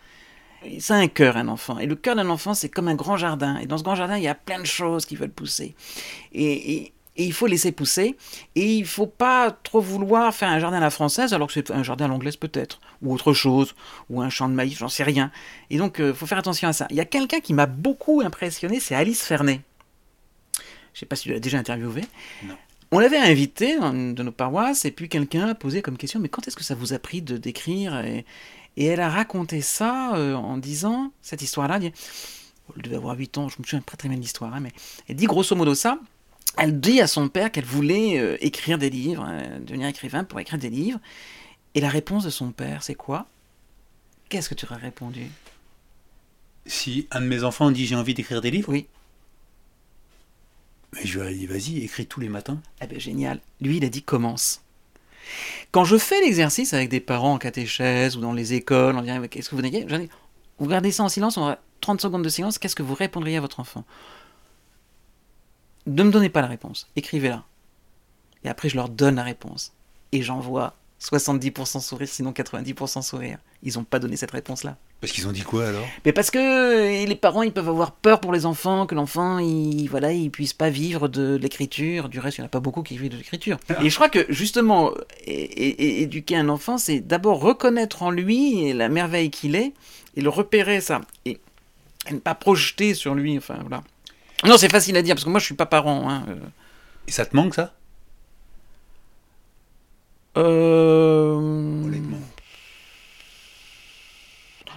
c'est 0.79 0.93
un 0.93 1.07
cœur, 1.07 1.37
un 1.37 1.47
enfant. 1.47 1.79
Et 1.79 1.85
le 1.85 1.95
cœur 1.95 2.15
d'un 2.15 2.29
enfant, 2.29 2.53
c'est 2.53 2.69
comme 2.69 2.87
un 2.87 2.95
grand 2.95 3.17
jardin. 3.17 3.57
Et 3.57 3.65
dans 3.65 3.77
ce 3.77 3.83
grand 3.83 3.95
jardin, 3.95 4.17
il 4.17 4.23
y 4.23 4.27
a 4.27 4.35
plein 4.35 4.59
de 4.59 4.65
choses 4.65 5.05
qui 5.05 5.15
veulent 5.15 5.31
pousser. 5.31 5.75
Et, 6.33 6.73
et- 6.75 6.93
et 7.17 7.25
il 7.25 7.33
faut 7.33 7.45
laisser 7.45 7.73
pousser. 7.73 8.15
Et 8.55 8.75
il 8.77 8.85
faut 8.85 9.05
pas 9.05 9.51
trop 9.51 9.81
vouloir 9.81 10.33
faire 10.33 10.47
un 10.49 10.59
jardin 10.59 10.77
à 10.77 10.79
la 10.81 10.89
française, 10.89 11.33
alors 11.33 11.47
que 11.47 11.53
c'est 11.53 11.69
un 11.69 11.83
jardin 11.83 12.05
à 12.05 12.07
l'anglaise 12.07 12.37
peut-être. 12.37 12.79
Ou 13.01 13.13
autre 13.13 13.33
chose. 13.33 13.75
Ou 14.09 14.21
un 14.21 14.29
champ 14.29 14.47
de 14.47 14.53
maïs, 14.53 14.77
j'en 14.77 14.87
sais 14.87 15.03
rien. 15.03 15.29
Et 15.69 15.77
donc, 15.77 15.97
il 15.99 16.13
faut 16.13 16.25
faire 16.25 16.37
attention 16.37 16.69
à 16.69 16.73
ça. 16.73 16.87
Il 16.89 16.95
y 16.95 17.01
a 17.01 17.05
quelqu'un 17.05 17.41
qui 17.41 17.53
m'a 17.53 17.65
beaucoup 17.65 18.21
impressionné, 18.21 18.79
c'est 18.79 18.95
Alice 18.95 19.23
Fernet. 19.23 19.59
Je 20.93 20.99
sais 21.01 21.05
pas 21.05 21.15
si 21.17 21.23
tu 21.23 21.33
l'as 21.33 21.39
déjà 21.39 21.57
interviewé. 21.57 22.01
Non. 22.43 22.55
On 22.93 22.99
l'avait 22.99 23.17
invité 23.17 23.77
dans 23.79 23.91
une 23.93 24.13
de 24.13 24.23
nos 24.23 24.31
paroisses, 24.33 24.83
et 24.85 24.91
puis 24.91 25.07
quelqu'un 25.07 25.47
a 25.49 25.55
posé 25.55 25.81
comme 25.81 25.97
question, 25.97 26.19
mais 26.19 26.27
quand 26.29 26.47
est-ce 26.47 26.57
que 26.57 26.63
ça 26.63 26.75
vous 26.75 26.91
a 26.93 26.99
pris 26.99 27.21
de 27.21 27.37
d'écrire 27.37 27.97
et, 28.05 28.25
et 28.77 28.85
elle 28.85 28.99
a 29.01 29.09
raconté 29.09 29.61
ça 29.61 30.15
euh, 30.15 30.33
en 30.35 30.57
disant, 30.57 31.11
cette 31.21 31.41
histoire-là, 31.41 31.79
elle 31.81 31.91
elle 32.75 32.81
devait 32.83 32.95
avoir 32.95 33.17
8 33.17 33.37
ans, 33.37 33.49
je 33.49 33.57
me 33.59 33.63
souviens 33.65 33.81
pas 33.81 33.97
très 33.97 34.07
bien 34.07 34.17
de 34.17 34.21
l'histoire, 34.21 34.53
hein, 34.53 34.61
mais 34.61 34.71
elle 35.09 35.17
dit 35.17 35.25
grosso 35.25 35.55
modo 35.55 35.75
ça, 35.75 35.99
elle 36.57 36.79
dit 36.79 37.01
à 37.01 37.07
son 37.07 37.27
père 37.27 37.51
qu'elle 37.51 37.65
voulait 37.65 38.17
euh, 38.17 38.37
écrire 38.39 38.77
des 38.77 38.89
livres, 38.89 39.25
euh, 39.27 39.59
devenir 39.59 39.87
écrivain 39.87 40.23
pour 40.23 40.39
écrire 40.39 40.57
des 40.59 40.69
livres, 40.69 40.99
et 41.75 41.81
la 41.81 41.89
réponse 41.89 42.23
de 42.23 42.29
son 42.29 42.51
père, 42.51 42.81
c'est 42.83 42.95
quoi? 42.95 43.27
Qu'est-ce 44.29 44.47
que 44.47 44.55
tu 44.55 44.65
aurais 44.65 44.77
répondu? 44.77 45.27
Si 46.65 47.07
un 47.11 47.19
de 47.21 47.25
mes 47.25 47.43
enfants 47.43 47.71
dit 47.71 47.85
j'ai 47.85 47.95
envie 47.95 48.13
d'écrire 48.13 48.39
des 48.39 48.51
livres, 48.51 48.69
Oui, 48.69 48.87
mais 50.93 51.05
je 51.05 51.19
lui 51.19 51.29
ai 51.29 51.35
dit 51.35 51.47
vas-y, 51.47 51.83
écris 51.83 52.05
tous 52.05 52.19
les 52.19 52.29
matins. 52.29 52.61
eh 52.81 52.87
ben 52.87 52.99
génial, 52.99 53.41
lui 53.59 53.77
il 53.77 53.85
a 53.85 53.89
dit 53.89 54.03
commence. 54.03 54.61
Quand 55.71 55.83
je 55.85 55.97
fais 55.97 56.19
l'exercice 56.21 56.73
avec 56.73 56.89
des 56.89 56.99
parents 56.99 57.33
en 57.33 57.37
catéchèse 57.37 58.17
ou 58.17 58.21
dans 58.21 58.33
les 58.33 58.53
écoles, 58.53 58.95
on 58.95 59.01
dirait 59.01 59.27
qu'est-ce 59.29 59.49
que 59.49 59.55
vous 59.55 59.61
ai- 59.65 59.85
Vous 60.59 60.65
regardez 60.65 60.91
ça 60.91 61.03
en 61.03 61.09
silence, 61.09 61.37
on 61.37 61.41
aura 61.41 61.57
30 61.79 62.01
secondes 62.01 62.23
de 62.23 62.29
silence, 62.29 62.57
qu'est-ce 62.59 62.75
que 62.75 62.83
vous 62.83 62.93
répondriez 62.95 63.37
à 63.37 63.41
votre 63.41 63.59
enfant? 63.59 63.83
Ne 65.87 66.03
me 66.03 66.11
donnez 66.11 66.29
pas 66.29 66.41
la 66.41 66.47
réponse, 66.47 66.87
écrivez-la. 66.95 67.43
Et 68.43 68.49
après 68.49 68.69
je 68.69 68.75
leur 68.75 68.89
donne 68.89 69.15
la 69.15 69.23
réponse. 69.23 69.73
Et 70.11 70.21
j'en 70.21 70.39
vois 70.39 70.75
70% 70.99 71.79
sourire, 71.79 72.07
sinon 72.07 72.31
90% 72.31 73.01
sourire. 73.01 73.39
Ils 73.63 73.75
n'ont 73.75 73.83
pas 73.83 73.99
donné 73.99 74.15
cette 74.17 74.31
réponse-là. 74.31 74.77
Parce 75.01 75.13
qu'ils 75.13 75.27
ont 75.27 75.31
dit 75.31 75.41
quoi 75.41 75.65
alors? 75.67 75.83
Mais 76.05 76.11
parce 76.13 76.29
que 76.29 76.37
euh, 76.37 77.05
les 77.07 77.15
parents, 77.15 77.41
ils 77.41 77.51
peuvent 77.51 77.67
avoir 77.69 77.91
peur 77.91 78.19
pour 78.19 78.31
les 78.31 78.45
enfants, 78.45 78.85
que 78.85 78.93
l'enfant, 78.93 79.39
il, 79.39 79.87
voilà, 79.87 80.11
il 80.13 80.29
puisse 80.29 80.53
pas 80.53 80.69
vivre 80.69 81.07
de 81.07 81.35
l'écriture. 81.41 82.07
Du 82.07 82.19
reste, 82.19 82.37
il 82.37 82.41
n'y 82.41 82.43
en 82.43 82.45
a 82.45 82.49
pas 82.49 82.59
beaucoup 82.59 82.83
qui 82.83 82.97
vivent 82.99 83.09
de 83.11 83.17
l'écriture. 83.17 83.57
Et 83.81 83.89
je 83.89 83.95
crois 83.95 84.09
que 84.09 84.27
justement, 84.29 84.91
é- 85.25 85.33
é- 85.33 85.81
é- 85.83 86.01
éduquer 86.03 86.35
un 86.37 86.49
enfant, 86.49 86.77
c'est 86.77 86.99
d'abord 86.99 87.39
reconnaître 87.41 88.03
en 88.03 88.11
lui 88.11 88.71
la 88.73 88.89
merveille 88.89 89.31
qu'il 89.31 89.55
est 89.55 89.73
et 90.15 90.21
le 90.21 90.29
repérer 90.29 90.81
ça 90.81 91.01
et, 91.25 91.39
et 92.07 92.13
ne 92.13 92.19
pas 92.19 92.35
projeter 92.35 92.93
sur 92.93 93.15
lui. 93.15 93.35
Enfin 93.39 93.57
voilà. 93.61 93.83
Non, 94.45 94.57
c'est 94.57 94.69
facile 94.71 94.95
à 94.97 95.01
dire 95.01 95.15
parce 95.15 95.25
que 95.25 95.29
moi, 95.31 95.39
je 95.39 95.45
suis 95.45 95.55
pas 95.55 95.65
parent. 95.65 96.11
Hein. 96.11 96.25
euh. 96.29 96.35
Et 97.07 97.11
ça 97.11 97.25
te 97.25 97.35
manque 97.35 97.55
ça? 97.55 97.73
Euh... 100.37 101.33
Honnêtement. 101.85 102.19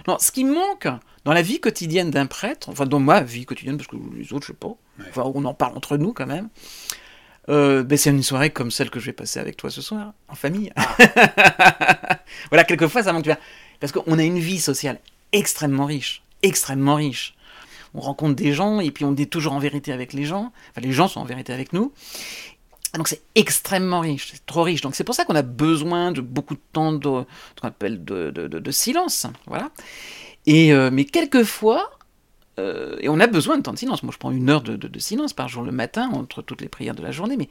Non, 0.07 0.17
ce 0.19 0.31
qui 0.31 0.43
manque 0.43 0.87
dans 1.23 1.33
la 1.33 1.41
vie 1.41 1.59
quotidienne 1.59 2.11
d'un 2.11 2.27
prêtre, 2.27 2.69
enfin 2.69 2.85
dans 2.85 2.99
ma 2.99 3.21
vie 3.21 3.45
quotidienne, 3.45 3.77
parce 3.77 3.87
que 3.87 3.95
les 4.15 4.31
autres, 4.33 4.45
je 4.45 4.51
sais 4.51 4.57
pas, 4.57 4.75
enfin, 5.09 5.31
on 5.33 5.43
en 5.45 5.53
parle 5.53 5.75
entre 5.75 5.97
nous 5.97 6.13
quand 6.13 6.27
même, 6.27 6.49
euh, 7.49 7.83
ben, 7.83 7.97
c'est 7.97 8.09
une 8.09 8.23
soirée 8.23 8.49
comme 8.49 8.71
celle 8.71 8.89
que 8.89 8.99
je 8.99 9.07
vais 9.07 9.13
passer 9.13 9.39
avec 9.39 9.57
toi 9.57 9.69
ce 9.69 9.81
soir, 9.81 10.13
en 10.27 10.35
famille. 10.35 10.71
voilà, 12.49 12.63
quelquefois 12.63 13.03
ça 13.03 13.13
manque. 13.13 13.29
Parce 13.79 13.91
qu'on 13.91 14.17
a 14.17 14.23
une 14.23 14.39
vie 14.39 14.59
sociale 14.59 14.99
extrêmement 15.31 15.85
riche, 15.85 16.23
extrêmement 16.43 16.95
riche. 16.95 17.35
On 17.93 18.01
rencontre 18.01 18.35
des 18.35 18.51
gens 18.51 18.79
et 18.81 18.91
puis 18.91 19.05
on 19.05 19.15
est 19.15 19.31
toujours 19.31 19.53
en 19.53 19.59
vérité 19.59 19.93
avec 19.93 20.13
les 20.13 20.25
gens, 20.25 20.51
enfin 20.71 20.81
les 20.81 20.91
gens 20.91 21.07
sont 21.07 21.21
en 21.21 21.25
vérité 21.25 21.53
avec 21.53 21.71
nous. 21.71 21.93
Donc 22.97 23.07
c'est 23.07 23.21
extrêmement 23.35 23.99
riche, 23.99 24.31
c'est 24.33 24.45
trop 24.45 24.63
riche. 24.63 24.81
Donc 24.81 24.95
c'est 24.95 25.03
pour 25.03 25.15
ça 25.15 25.25
qu'on 25.25 25.35
a 25.35 25.41
besoin 25.41 26.11
de 26.11 26.21
beaucoup 26.21 26.55
de 26.55 26.61
temps 26.71 26.93
de, 26.93 27.25
appelle 27.61 28.03
de, 28.03 28.31
de, 28.31 28.47
de, 28.47 28.71
silence. 28.71 29.27
Voilà. 29.47 29.71
Et, 30.45 30.73
euh, 30.73 30.89
mais 30.91 31.05
quelquefois, 31.05 31.91
euh, 32.59 32.97
et 33.01 33.09
on 33.09 33.19
a 33.19 33.27
besoin 33.27 33.57
de 33.57 33.63
temps 33.63 33.73
de 33.73 33.77
silence. 33.77 34.03
Moi 34.03 34.13
je 34.13 34.17
prends 34.17 34.31
une 34.31 34.49
heure 34.49 34.61
de, 34.61 34.99
silence 34.99 35.33
par 35.33 35.49
jour 35.49 35.63
le 35.63 35.71
matin 35.71 36.09
entre 36.13 36.41
toutes 36.41 36.61
les 36.61 36.69
prières 36.69 36.95
de 36.95 37.03
la 37.03 37.11
journée. 37.11 37.37
Mais, 37.37 37.49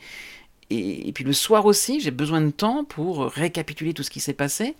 et, 0.70 1.08
et 1.08 1.12
puis 1.12 1.24
le 1.24 1.32
soir 1.32 1.66
aussi, 1.66 2.00
j'ai 2.00 2.10
besoin 2.10 2.40
de 2.40 2.50
temps 2.50 2.84
pour 2.84 3.26
récapituler 3.26 3.92
tout 3.92 4.02
ce 4.02 4.10
qui 4.10 4.20
s'est 4.20 4.34
passé. 4.34 4.74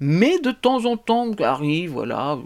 Mais 0.00 0.38
de 0.38 0.50
temps 0.50 0.86
en 0.86 0.96
temps, 0.96 1.30
arrive, 1.40 1.90
voilà, 1.90 2.38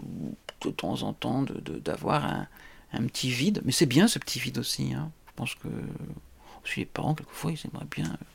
de 0.61 0.69
temps 0.71 1.03
en 1.03 1.13
temps, 1.13 1.45
d'avoir 1.83 2.25
un, 2.25 2.47
un, 2.91 3.05
petit 3.05 3.29
vide. 3.29 3.61
Mais 3.63 3.71
c'est 3.71 3.85
bien 3.85 4.07
ce 4.07 4.19
petit 4.19 4.39
vide 4.39 4.57
aussi. 4.57 4.93
Hein. 4.93 5.09
Je 5.27 5.31
pense 5.37 5.55
que 5.55 5.69
suis 6.71 6.81
les 6.81 6.85
parents, 6.85 7.15
quelquefois, 7.15 7.51
ils 7.51 7.59
aimeraient 7.65 7.87
bien 7.89 8.05
euh, 8.05 8.25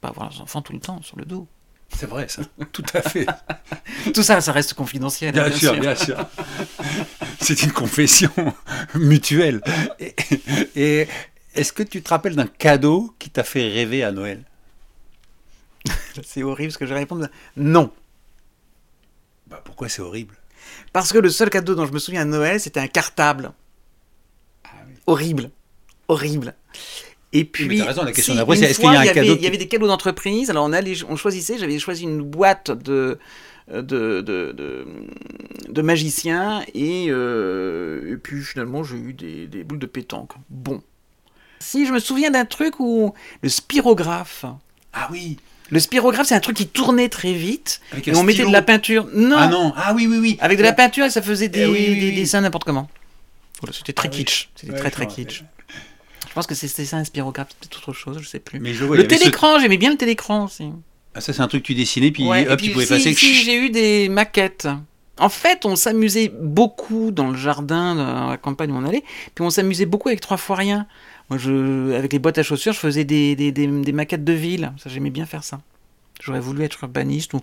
pas 0.00 0.08
avoir 0.08 0.30
leurs 0.30 0.40
enfants 0.40 0.62
tout 0.62 0.72
le 0.72 0.80
temps 0.80 1.02
sur 1.02 1.16
le 1.16 1.24
dos. 1.24 1.46
C'est 1.90 2.06
vrai, 2.06 2.28
ça, 2.28 2.42
tout 2.72 2.84
à 2.94 3.02
fait. 3.02 3.26
tout 4.14 4.22
ça, 4.22 4.40
ça 4.40 4.52
reste 4.52 4.74
confidentiel. 4.74 5.32
Bien, 5.32 5.50
sûr, 5.50 5.78
bien 5.78 5.94
sûr. 5.94 6.16
C'est 7.40 7.62
une 7.62 7.72
confession 7.72 8.30
mutuelle. 8.94 9.62
Et, 10.74 11.08
est-ce 11.54 11.72
que 11.72 11.82
tu 11.82 12.02
te 12.02 12.10
rappelles 12.10 12.36
d'un 12.36 12.46
cadeau 12.46 13.14
qui 13.18 13.30
t'a 13.30 13.42
fait 13.42 13.68
rêver 13.68 14.04
à 14.04 14.12
Noël? 14.12 14.44
C'est 16.22 16.42
horrible 16.42 16.72
ce 16.72 16.78
que 16.78 16.86
je 16.86 16.92
vais 16.92 17.00
répondre. 17.00 17.26
Non. 17.56 17.90
Bah 19.46 19.60
pourquoi 19.64 19.88
c'est 19.88 20.02
horrible? 20.02 20.36
Parce 20.92 21.12
que 21.12 21.18
le 21.18 21.30
seul 21.30 21.48
cadeau 21.48 21.74
dont 21.74 21.86
je 21.86 21.92
me 21.92 21.98
souviens 21.98 22.22
à 22.22 22.24
Noël, 22.26 22.60
c'était 22.60 22.80
un 22.80 22.86
cartable. 22.86 23.52
Ah 24.64 24.68
horrible. 25.06 25.50
Horrible. 26.06 26.54
Et 27.32 27.44
puis, 27.44 27.82
raison, 27.82 28.04
la 28.04 28.12
question 28.12 28.34
d'après, 28.34 28.56
c'est 28.56 28.70
est-ce 28.70 28.80
qu'il 28.80 28.90
y 28.90 28.96
a 28.96 29.00
un 29.00 29.06
cadeau 29.06 29.36
Il 29.36 29.42
y 29.42 29.46
avait 29.46 29.58
des 29.58 29.68
cadeaux 29.68 29.86
d'entreprise. 29.86 30.50
Alors 30.50 30.64
on 30.64 30.72
allait, 30.72 30.94
on 31.08 31.16
choisissait. 31.16 31.58
J'avais 31.58 31.78
choisi 31.78 32.04
une 32.04 32.22
boîte 32.22 32.70
de 32.70 33.18
de, 33.70 34.22
de, 34.22 34.86
de, 35.68 35.82
magiciens 35.82 36.62
et, 36.74 37.08
euh, 37.10 38.14
et, 38.14 38.16
puis 38.16 38.40
finalement 38.42 38.82
j'ai 38.82 38.96
eu 38.96 39.12
des, 39.12 39.46
des, 39.46 39.62
boules 39.62 39.78
de 39.78 39.86
pétanque. 39.86 40.32
Bon. 40.48 40.82
Si 41.60 41.86
je 41.86 41.92
me 41.92 41.98
souviens 41.98 42.30
d'un 42.30 42.44
truc 42.44 42.80
où 42.80 43.12
le 43.42 43.48
spirographe. 43.48 44.46
Ah 44.92 45.08
oui. 45.12 45.36
Le 45.70 45.80
spirographe, 45.80 46.26
c'est 46.26 46.34
un 46.34 46.40
truc 46.40 46.56
qui 46.56 46.66
tournait 46.66 47.10
très 47.10 47.34
vite. 47.34 47.82
et 48.06 48.16
on 48.16 48.22
mettait 48.22 48.46
de 48.46 48.52
la 48.52 48.62
peinture. 48.62 49.06
Non. 49.12 49.36
Ah 49.38 49.48
non. 49.48 49.72
Ah 49.76 49.92
oui, 49.94 50.06
oui, 50.06 50.16
oui. 50.18 50.38
Avec 50.40 50.56
de 50.56 50.62
la 50.62 50.72
peinture 50.72 51.04
et 51.04 51.10
ça 51.10 51.20
faisait 51.20 51.48
des, 51.48 51.68
eh 51.68 51.94
des 51.94 52.12
dessins 52.12 52.40
n'importe 52.40 52.64
comment. 52.64 52.88
C'était 53.72 53.92
très 53.92 54.08
ah 54.08 54.12
kitsch. 54.12 54.48
C'était 54.54 54.76
très 54.78 54.90
très 54.90 55.06
kitsch. 55.06 55.42
Pense 56.38 56.46
que 56.46 56.54
c'était 56.54 56.84
ça 56.84 56.98
un 56.98 57.04
spirographe, 57.04 57.48
peut-être 57.58 57.76
autre 57.88 57.92
chose, 57.92 58.18
je 58.20 58.28
sais 58.28 58.38
plus. 58.38 58.60
Mais 58.60 58.72
je 58.72 58.84
le 58.84 59.06
télécran, 59.08 59.58
j'aimais 59.58 59.76
bien 59.76 59.90
le 59.90 59.96
télécran 59.96 60.44
aussi. 60.44 60.70
Ah, 61.14 61.20
ça, 61.20 61.32
c'est 61.32 61.42
un 61.42 61.48
truc 61.48 61.62
que 61.62 61.66
tu 61.66 61.74
dessinais, 61.74 62.12
puis 62.12 62.28
hop, 62.28 62.60
tu 62.60 62.70
pouvais 62.70 62.86
passer. 62.86 63.12
Si, 63.12 63.34
j'ai 63.34 63.56
eu 63.56 63.70
des 63.70 64.08
maquettes. 64.08 64.68
En 65.18 65.30
fait, 65.30 65.66
on 65.66 65.74
s'amusait 65.74 66.32
beaucoup 66.40 67.10
dans 67.10 67.30
le 67.30 67.36
jardin, 67.36 67.96
dans 67.96 68.30
la 68.30 68.36
campagne 68.36 68.70
où 68.70 68.76
on 68.76 68.84
allait, 68.84 69.02
puis 69.34 69.44
on 69.44 69.50
s'amusait 69.50 69.86
beaucoup 69.86 70.08
avec 70.08 70.20
trois 70.20 70.36
fois 70.36 70.54
rien. 70.54 70.86
Moi, 71.28 71.40
je, 71.40 71.92
avec 71.92 72.12
les 72.12 72.20
boîtes 72.20 72.38
à 72.38 72.44
chaussures, 72.44 72.72
je 72.72 72.78
faisais 72.78 73.04
des, 73.04 73.34
des, 73.34 73.50
des, 73.50 73.92
maquettes 73.92 74.24
de 74.24 74.32
ville. 74.32 74.72
Ça, 74.78 74.88
j'aimais 74.88 75.10
bien 75.10 75.26
faire 75.26 75.42
ça. 75.42 75.60
J'aurais 76.22 76.38
voulu 76.38 76.62
être 76.62 76.84
urbaniste 76.84 77.34
ou, 77.34 77.40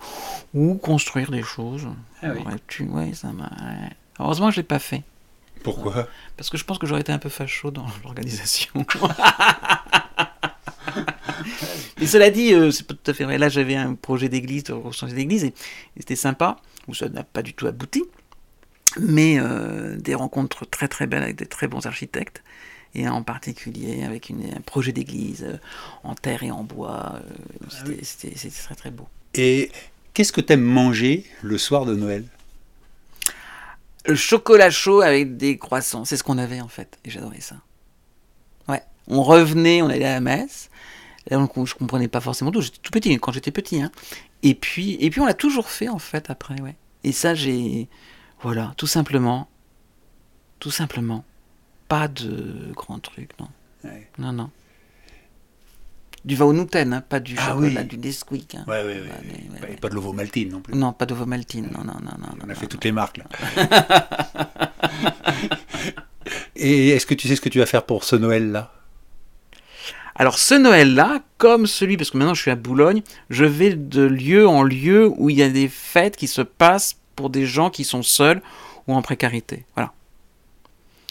ou 0.54 0.74
construire 0.76 1.30
des 1.30 1.42
choses. 1.42 1.86
Ah 2.22 2.28
oui. 2.34 2.86
ouais, 2.86 3.12
ça 3.12 3.28
Heureusement, 4.18 4.50
je 4.50 4.56
l'ai 4.56 4.62
pas 4.62 4.78
fait. 4.78 5.02
Pourquoi 5.62 6.08
Parce 6.36 6.50
que 6.50 6.56
je 6.56 6.64
pense 6.64 6.78
que 6.78 6.86
j'aurais 6.86 7.00
été 7.00 7.12
un 7.12 7.18
peu 7.18 7.28
facho 7.28 7.70
dans 7.70 7.86
l'organisation. 8.04 8.86
Mais 11.98 12.06
cela 12.06 12.30
dit, 12.30 12.52
euh, 12.52 12.70
c'est 12.70 12.86
pas 12.86 12.94
tout 12.94 13.10
à 13.10 13.14
fait 13.14 13.24
vrai. 13.24 13.38
Là, 13.38 13.48
j'avais 13.48 13.74
un 13.74 13.94
projet 13.94 14.28
d'église, 14.28 14.64
de 14.64 14.74
changer 14.92 15.14
d'église, 15.14 15.44
et, 15.44 15.54
c'était 15.96 16.16
sympa, 16.16 16.56
où 16.88 16.94
ça 16.94 17.08
n'a 17.08 17.24
pas 17.24 17.42
du 17.42 17.54
tout 17.54 17.66
abouti. 17.66 18.04
Mais 18.98 19.38
euh, 19.38 19.96
des 19.96 20.14
rencontres 20.14 20.66
très 20.66 20.88
très 20.88 21.06
belles 21.06 21.22
avec 21.22 21.36
des 21.36 21.46
très 21.46 21.68
bons 21.68 21.86
architectes, 21.86 22.42
et 22.94 23.08
en 23.08 23.22
particulier 23.22 24.04
avec 24.04 24.30
un 24.30 24.60
projet 24.60 24.92
d'église 24.92 25.44
euh, 25.44 25.58
en 26.02 26.14
terre 26.14 26.42
et 26.42 26.50
en 26.50 26.64
bois. 26.64 27.20
Ah 27.70 27.84
c'était 28.02 28.34
très 28.34 28.74
très 28.74 28.90
beau. 28.90 29.06
Et 29.34 29.70
qu'est-ce 30.14 30.32
que 30.32 30.40
tu 30.40 30.54
aimes 30.54 30.62
manger 30.62 31.24
le 31.42 31.58
soir 31.58 31.84
de 31.84 31.94
Noël? 31.94 32.24
Le 34.06 34.14
chocolat 34.14 34.70
chaud 34.70 35.00
avec 35.00 35.36
des 35.36 35.58
croissants. 35.58 36.04
C'est 36.04 36.16
ce 36.16 36.24
qu'on 36.24 36.38
avait 36.38 36.60
en 36.60 36.68
fait. 36.68 36.98
Et 37.04 37.10
j'adorais 37.10 37.40
ça. 37.40 37.56
Ouais. 38.68 38.82
On 39.08 39.22
revenait, 39.22 39.82
on 39.82 39.88
allait 39.88 40.04
à 40.04 40.14
la 40.14 40.20
messe. 40.20 40.70
Là, 41.28 41.44
je 41.64 41.74
comprenais 41.74 42.08
pas 42.08 42.20
forcément 42.20 42.50
tout. 42.50 42.60
J'étais 42.60 42.78
tout 42.78 42.92
petit 42.92 43.18
quand 43.18 43.32
j'étais 43.32 43.50
petit. 43.50 43.82
Hein. 43.82 43.90
Et 44.42 44.54
puis, 44.54 44.96
et 45.00 45.10
puis 45.10 45.20
on 45.20 45.26
l'a 45.26 45.34
toujours 45.34 45.68
fait 45.68 45.88
en 45.88 45.98
fait 45.98 46.30
après. 46.30 46.60
Ouais. 46.60 46.76
Et 47.04 47.12
ça, 47.12 47.34
j'ai. 47.34 47.88
Voilà, 48.40 48.74
tout 48.76 48.86
simplement. 48.86 49.48
Tout 50.60 50.70
simplement. 50.70 51.24
Pas 51.88 52.08
de 52.08 52.72
grand 52.74 52.98
truc, 52.98 53.30
non. 53.38 53.48
Non, 54.18 54.32
non 54.32 54.50
du 56.26 56.34
Vaunuten, 56.34 56.92
hein, 56.92 57.00
pas 57.08 57.20
du 57.20 57.36
ah 57.38 57.52
chocolat, 57.52 57.84
du 57.84 57.98
Nesquik. 57.98 58.56
Hein. 58.56 58.64
Ouais, 58.66 58.82
ouais, 58.82 59.00
ouais. 59.00 59.72
Et 59.72 59.76
pas 59.76 59.88
de 59.88 59.94
l'ovomaltine 59.94 60.50
non 60.50 60.60
plus. 60.60 60.74
Non, 60.74 60.92
pas 60.92 61.06
d'ovomaltine, 61.06 61.70
non, 61.72 61.84
non, 61.84 61.94
non, 62.02 62.18
non. 62.18 62.28
On 62.44 62.50
a 62.50 62.54
fait 62.54 62.66
toutes 62.66 62.84
les 62.84 62.90
marques 62.90 63.18
là. 63.18 63.26
Et 66.56 66.88
est-ce 66.88 67.06
que 67.06 67.14
tu 67.14 67.28
sais 67.28 67.36
ce 67.36 67.40
que 67.40 67.48
tu 67.48 67.60
vas 67.60 67.66
faire 67.66 67.84
pour 67.84 68.02
ce 68.02 68.16
Noël-là? 68.16 68.72
Alors 70.16 70.38
ce 70.38 70.54
Noël-là, 70.54 71.20
comme 71.38 71.68
celui, 71.68 71.96
parce 71.96 72.10
que 72.10 72.18
maintenant 72.18 72.34
je 72.34 72.42
suis 72.42 72.50
à 72.50 72.56
Boulogne, 72.56 73.02
je 73.30 73.44
vais 73.44 73.74
de 73.74 74.02
lieu 74.02 74.48
en 74.48 74.64
lieu 74.64 75.12
où 75.16 75.30
il 75.30 75.36
y 75.36 75.42
a 75.42 75.48
des 75.48 75.68
fêtes 75.68 76.16
qui 76.16 76.26
se 76.26 76.42
passent 76.42 76.96
pour 77.14 77.30
des 77.30 77.46
gens 77.46 77.70
qui 77.70 77.84
sont 77.84 78.02
seuls 78.02 78.42
ou 78.88 78.94
en 78.94 79.02
précarité. 79.02 79.64
Voilà. 79.76 79.92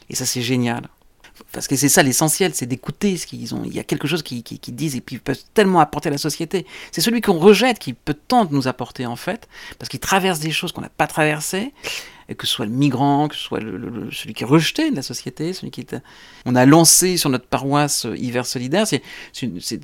Et 0.10 0.16
ça 0.16 0.26
c'est 0.26 0.42
génial 0.42 0.90
parce 1.52 1.68
que 1.68 1.76
c'est 1.76 1.90
ça 1.90 2.04
l'essentiel, 2.04 2.54
c'est 2.54 2.66
d'écouter 2.66 3.18
ce 3.18 3.28
qu'ils 3.28 3.54
ont. 3.56 3.64
Il 3.66 3.74
y 3.74 3.80
a 3.80 3.84
quelque 3.84 4.08
chose 4.08 4.24
qu'ils 4.24 4.44
qui, 4.44 4.72
disent 4.72 4.96
et 4.96 5.02
puis 5.02 5.16
ils 5.18 5.22
peuvent 5.22 5.44
tellement 5.54 5.80
apporter 5.80 6.10
à 6.10 6.12
la 6.12 6.18
société. 6.18 6.66
C'est 6.92 7.02
celui 7.02 7.22
qu'on 7.22 7.38
rejette 7.38 7.80
qui 7.80 7.94
peut 7.94 8.14
tant 8.16 8.48
nous 8.50 8.68
apporter 8.68 9.06
en 9.06 9.16
fait, 9.16 9.48
parce 9.80 9.90
qu'il 9.90 10.00
traverse 10.00 10.40
des 10.40 10.52
choses 10.52 10.72
qu'on 10.72 10.82
n'a 10.82 10.90
pas 10.90 11.08
traversées, 11.08 11.74
que 12.34 12.48
ce 12.48 12.54
soit 12.54 12.66
le 12.66 12.72
migrant, 12.72 13.28
que 13.28 13.36
ce 13.36 13.42
soit 13.42 13.60
celui 13.60 14.34
qui 14.34 14.44
est 14.44 14.48
rejeté 14.48 14.90
de 14.90 14.96
la 14.96 15.04
société, 15.04 15.54
celui 15.54 15.72
qui 15.72 15.82
est. 15.82 15.96
On 16.46 16.56
a 16.56 16.66
lancé 16.66 17.18
sur 17.18 17.30
notre 17.30 17.46
paroisse 17.46 18.06
euh, 18.06 18.18
Hiver 18.18 18.46
solidaire, 18.46 18.88
c'est 18.88 19.02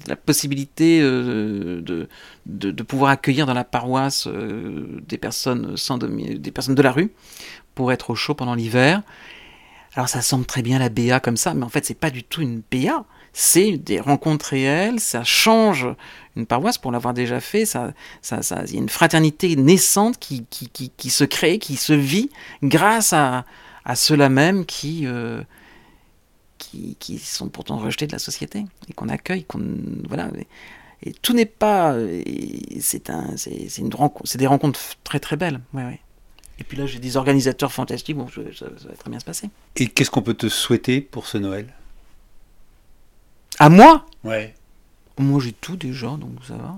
la 0.08 0.16
possibilité 0.16 1.00
euh, 1.02 1.82
de, 1.82 2.08
de, 2.46 2.84
pouvoir 2.84 3.12
accueillir 3.12 3.46
dans 3.46 3.54
la 3.54 3.64
paroisse 3.64 4.28
euh, 4.28 5.02
des 5.08 5.18
personnes 5.18 5.78
sans 5.78 5.98
des 5.98 6.52
personnes 6.52 6.76
de 6.76 6.82
la 6.82 6.92
rue 6.92 7.12
pour 7.76 7.92
être 7.92 8.10
au 8.10 8.16
chaud 8.16 8.34
pendant 8.34 8.56
l'hiver. 8.56 9.04
Alors 9.96 10.08
ça 10.08 10.22
semble 10.22 10.46
très 10.46 10.62
bien 10.62 10.80
la 10.80 10.90
BA 10.90 11.20
comme 11.20 11.38
ça, 11.38 11.54
mais 11.54 11.64
en 11.64 11.70
fait 11.70 11.86
c'est 11.86 11.94
pas 11.94 12.12
du 12.12 12.24
tout 12.24 12.42
une 12.42 12.62
BA. 12.72 13.06
C'est 13.34 13.78
des 13.78 14.02
rencontres 14.02 14.48
réelles, 14.48 15.00
ça 15.00 15.24
change 15.24 15.88
une 16.36 16.46
paroisse 16.46 16.78
pour 16.78 16.92
l'avoir 16.92 17.14
déjà 17.14 17.40
fait. 17.40 17.66
Ça, 17.66 17.94
ça, 18.22 18.42
ça, 18.42 18.64
il 18.68 18.74
y 18.74 18.78
a 18.78 18.82
une 18.82 18.90
fraternité 18.90 19.56
naissante 19.56 20.18
qui, 20.18 20.46
qui, 20.50 20.70
qui, 20.70 21.10
se 21.10 21.24
crée, 21.24 21.58
qui 21.58 21.78
se 21.78 21.94
vit 21.94 22.30
grâce 22.62 23.14
à, 23.14 23.46
à 23.86 23.96
ceux-là 23.96 24.28
même 24.28 24.66
qui, 24.66 25.04
euh, 25.06 25.42
qui, 26.58 26.98
qui, 27.00 27.20
sont 27.20 27.48
pourtant 27.48 27.78
rejetés 27.78 28.06
de 28.06 28.12
la 28.12 28.20
société 28.20 28.66
et 28.90 28.94
qu'on 28.94 29.08
accueille. 29.08 29.46
Qu'on, 29.46 29.62
voilà. 30.08 30.30
Et, 31.04 31.14
tout 31.22 31.34
n'est 31.34 31.46
pas. 31.46 31.96
C'est, 32.80 33.10
un, 33.10 33.36
c'est, 33.38 34.38
des 34.38 34.48
rencontres 34.48 34.80
très 35.04 35.20
très 35.20 35.38
belles. 35.38 35.62
Ouais, 35.74 35.84
ouais. 35.84 36.00
Et 36.62 36.64
puis 36.64 36.78
là, 36.78 36.86
j'ai 36.86 37.00
des 37.00 37.18
organisateurs 37.18 37.72
fantastiques, 37.72 38.16
bon, 38.16 38.28
ça, 38.28 38.66
va 38.66 38.96
très 38.96 39.10
bien 39.10 39.20
se 39.20 39.26
passer. 39.26 39.50
Et 39.78 39.88
qu'est-ce 39.88 40.12
qu'on 40.12 40.22
peut 40.22 40.36
te 40.36 40.48
souhaiter 40.48 41.02
pour 41.02 41.26
ce 41.26 41.40
Noël? 41.40 41.66
À 43.58 43.70
moi? 43.70 44.06
Ouais. 44.24 44.54
Moi, 45.18 45.42
j'ai 45.44 45.54
tout 45.54 45.76
déjà, 45.76 46.10
donc 46.10 46.34
ça 46.48 46.54
va. 46.58 46.78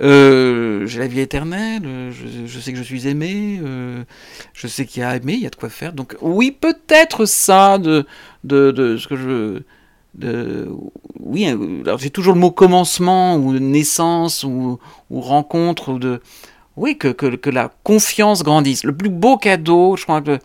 Euh, 0.00 0.84
j'ai 0.88 0.98
la 0.98 1.06
vie 1.06 1.20
éternelle, 1.20 1.82
euh, 1.84 2.10
je, 2.10 2.58
sais 2.58 2.72
que 2.72 2.78
je 2.78 2.82
suis 2.82 3.06
aimé, 3.06 3.60
euh, 3.62 4.02
je 4.52 4.66
sais 4.66 4.84
qu'il 4.84 5.02
y 5.02 5.04
a 5.04 5.14
aimé, 5.14 5.34
il 5.34 5.40
y 5.40 5.46
a 5.46 5.50
de 5.50 5.54
quoi 5.54 5.68
faire. 5.70 5.92
Donc 5.92 6.16
oui, 6.20 6.50
peut-être 6.50 7.24
ça 7.24 7.78
de, 7.78 8.04
de, 8.42 8.96
ce 8.96 9.06
que 9.06 9.14
je... 9.14 9.62
De, 10.16 10.68
oui, 11.20 11.46
alors 11.46 11.98
j'ai 11.98 12.10
toujours 12.10 12.34
le 12.34 12.40
mot 12.40 12.50
commencement 12.50 13.36
ou 13.36 13.56
naissance 13.60 14.42
ou, 14.42 14.80
ou 15.08 15.20
rencontre 15.20 15.92
ou 15.92 15.98
de 16.00 16.20
oui, 16.78 16.96
que, 16.96 17.08
que, 17.08 17.50
la 17.50 17.72
confiance 17.82 18.42
grandisse. 18.42 18.84
Le 18.84 18.96
plus 18.96 19.10
beau 19.10 19.36
cadeau, 19.36 19.96
je 19.96 20.04
crois 20.04 20.22
que 20.22 20.38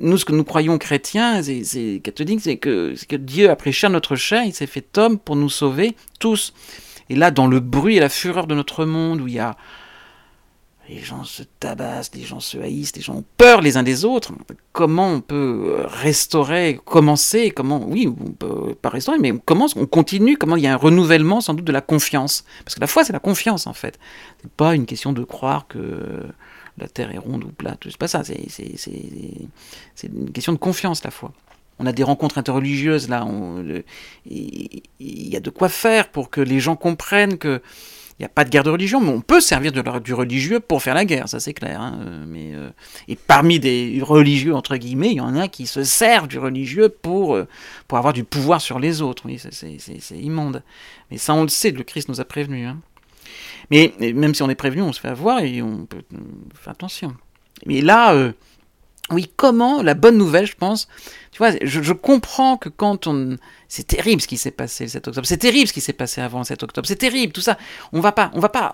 nous, 0.00 0.18
ce 0.18 0.24
que 0.24 0.32
nous 0.32 0.44
croyons 0.44 0.76
chrétiens, 0.78 1.42
c'est 1.42 2.00
catholiques, 2.02 2.40
c'est 2.42 2.58
que, 2.58 2.94
que 3.08 3.16
Dieu 3.16 3.48
a 3.48 3.56
pris 3.56 3.72
cher 3.72 3.90
notre 3.90 4.16
chair, 4.16 4.42
il 4.44 4.52
s'est 4.52 4.66
fait 4.66 4.98
homme 4.98 5.18
pour 5.18 5.36
nous 5.36 5.48
sauver 5.48 5.96
tous. 6.18 6.52
Et 7.08 7.14
là, 7.14 7.30
dans 7.30 7.46
le 7.46 7.60
bruit 7.60 7.96
et 7.96 8.00
la 8.00 8.08
fureur 8.08 8.46
de 8.46 8.54
notre 8.54 8.84
monde, 8.84 9.20
où 9.20 9.28
il 9.28 9.34
y 9.34 9.38
a 9.38 9.56
les 10.88 11.00
gens 11.00 11.24
se 11.24 11.42
tabassent, 11.60 12.12
les 12.14 12.22
gens 12.22 12.40
se 12.40 12.58
haïssent, 12.58 12.94
les 12.94 13.02
gens 13.02 13.16
ont 13.16 13.24
peur 13.36 13.60
les 13.60 13.76
uns 13.76 13.82
des 13.82 14.04
autres. 14.04 14.32
Comment 14.72 15.12
on 15.12 15.20
peut 15.20 15.82
restaurer, 15.84 16.78
commencer, 16.84 17.50
comment, 17.50 17.84
oui, 17.86 18.06
on 18.08 18.30
peut 18.32 18.74
pas 18.74 18.88
restaurer, 18.88 19.18
mais 19.18 19.32
comment 19.44 19.66
on 19.74 19.86
continue, 19.86 20.36
comment 20.36 20.56
il 20.56 20.62
y 20.62 20.66
a 20.66 20.72
un 20.72 20.76
renouvellement 20.76 21.40
sans 21.40 21.54
doute 21.54 21.64
de 21.64 21.72
la 21.72 21.80
confiance. 21.80 22.44
Parce 22.64 22.74
que 22.74 22.80
la 22.80 22.86
foi, 22.86 23.04
c'est 23.04 23.12
la 23.12 23.18
confiance 23.18 23.66
en 23.66 23.72
fait. 23.72 23.98
C'est 24.42 24.52
pas 24.52 24.74
une 24.74 24.86
question 24.86 25.12
de 25.12 25.24
croire 25.24 25.66
que 25.66 26.26
la 26.78 26.88
terre 26.88 27.10
est 27.12 27.18
ronde 27.18 27.44
ou 27.44 27.48
plate, 27.48 27.80
c'est 27.84 27.96
pas 27.96 28.08
ça, 28.08 28.22
c'est 28.22 28.36
une 30.04 30.30
question 30.32 30.52
de 30.52 30.58
confiance 30.58 31.02
la 31.04 31.10
foi. 31.10 31.32
On 31.78 31.86
a 31.86 31.92
des 31.92 32.02
rencontres 32.02 32.38
interreligieuses 32.38 33.08
là, 33.08 33.26
il 34.30 34.82
y 35.00 35.36
a 35.36 35.40
de 35.40 35.50
quoi 35.50 35.68
faire 35.68 36.08
pour 36.10 36.30
que 36.30 36.40
les 36.40 36.60
gens 36.60 36.76
comprennent 36.76 37.38
que 37.38 37.60
il 38.18 38.22
n'y 38.22 38.26
a 38.26 38.30
pas 38.30 38.44
de 38.44 38.50
guerre 38.50 38.62
de 38.62 38.70
religion, 38.70 38.98
mais 39.00 39.10
on 39.10 39.20
peut 39.20 39.40
servir 39.40 39.72
de, 39.72 39.98
du 39.98 40.14
religieux 40.14 40.58
pour 40.58 40.82
faire 40.82 40.94
la 40.94 41.04
guerre, 41.04 41.28
ça 41.28 41.38
c'est 41.38 41.52
clair. 41.52 41.82
Hein, 41.82 42.00
euh, 42.00 42.24
mais, 42.26 42.54
euh, 42.54 42.70
et 43.08 43.16
parmi 43.16 43.60
des 43.60 44.00
religieux, 44.02 44.54
entre 44.54 44.76
guillemets, 44.78 45.10
il 45.10 45.16
y 45.16 45.20
en 45.20 45.36
a 45.36 45.48
qui 45.48 45.66
se 45.66 45.84
servent 45.84 46.26
du 46.26 46.38
religieux 46.38 46.88
pour, 46.88 47.34
euh, 47.34 47.46
pour 47.88 47.98
avoir 47.98 48.14
du 48.14 48.24
pouvoir 48.24 48.62
sur 48.62 48.78
les 48.78 49.02
autres. 49.02 49.24
Oui, 49.26 49.38
c'est 49.38 50.18
immonde. 50.18 50.62
Mais 51.10 51.18
ça, 51.18 51.34
on 51.34 51.42
le 51.42 51.48
sait, 51.48 51.72
le 51.72 51.82
Christ 51.82 52.08
nous 52.08 52.20
a 52.20 52.24
prévenus. 52.24 52.66
Hein. 52.66 52.78
Mais 53.70 53.92
même 54.00 54.34
si 54.34 54.42
on 54.42 54.48
est 54.48 54.54
prévenu, 54.54 54.80
on 54.80 54.94
se 54.94 55.00
fait 55.00 55.08
avoir 55.08 55.40
et 55.40 55.60
on 55.60 55.84
peut 55.84 56.02
faire 56.54 56.72
attention. 56.72 57.14
Mais 57.66 57.82
là, 57.82 58.32
oui, 59.10 59.30
comment 59.36 59.82
La 59.82 59.94
bonne 59.94 60.18
nouvelle, 60.18 60.46
je 60.46 60.56
pense, 60.56 60.88
tu 61.36 61.38
vois, 61.38 61.50
je, 61.60 61.92
comprends 61.92 62.56
que 62.56 62.70
quand 62.70 63.06
on... 63.06 63.36
C'est 63.68 63.86
terrible 63.86 64.22
ce 64.22 64.26
qui 64.26 64.38
s'est 64.38 64.50
passé 64.50 64.84
le 64.84 64.88
7 64.88 65.08
octobre. 65.08 65.26
C'est 65.26 65.36
terrible 65.36 65.68
ce 65.68 65.74
qui 65.74 65.82
s'est 65.82 65.92
passé 65.92 66.22
avant 66.22 66.38
le 66.38 66.44
7 66.44 66.62
octobre. 66.62 66.88
C'est 66.88 66.96
terrible, 66.96 67.30
tout 67.32 67.42
ça. 67.42 67.58
On 67.92 68.00
va 68.00 68.12
pas, 68.12 68.30
on 68.32 68.40
va 68.40 68.48
pas 68.48 68.72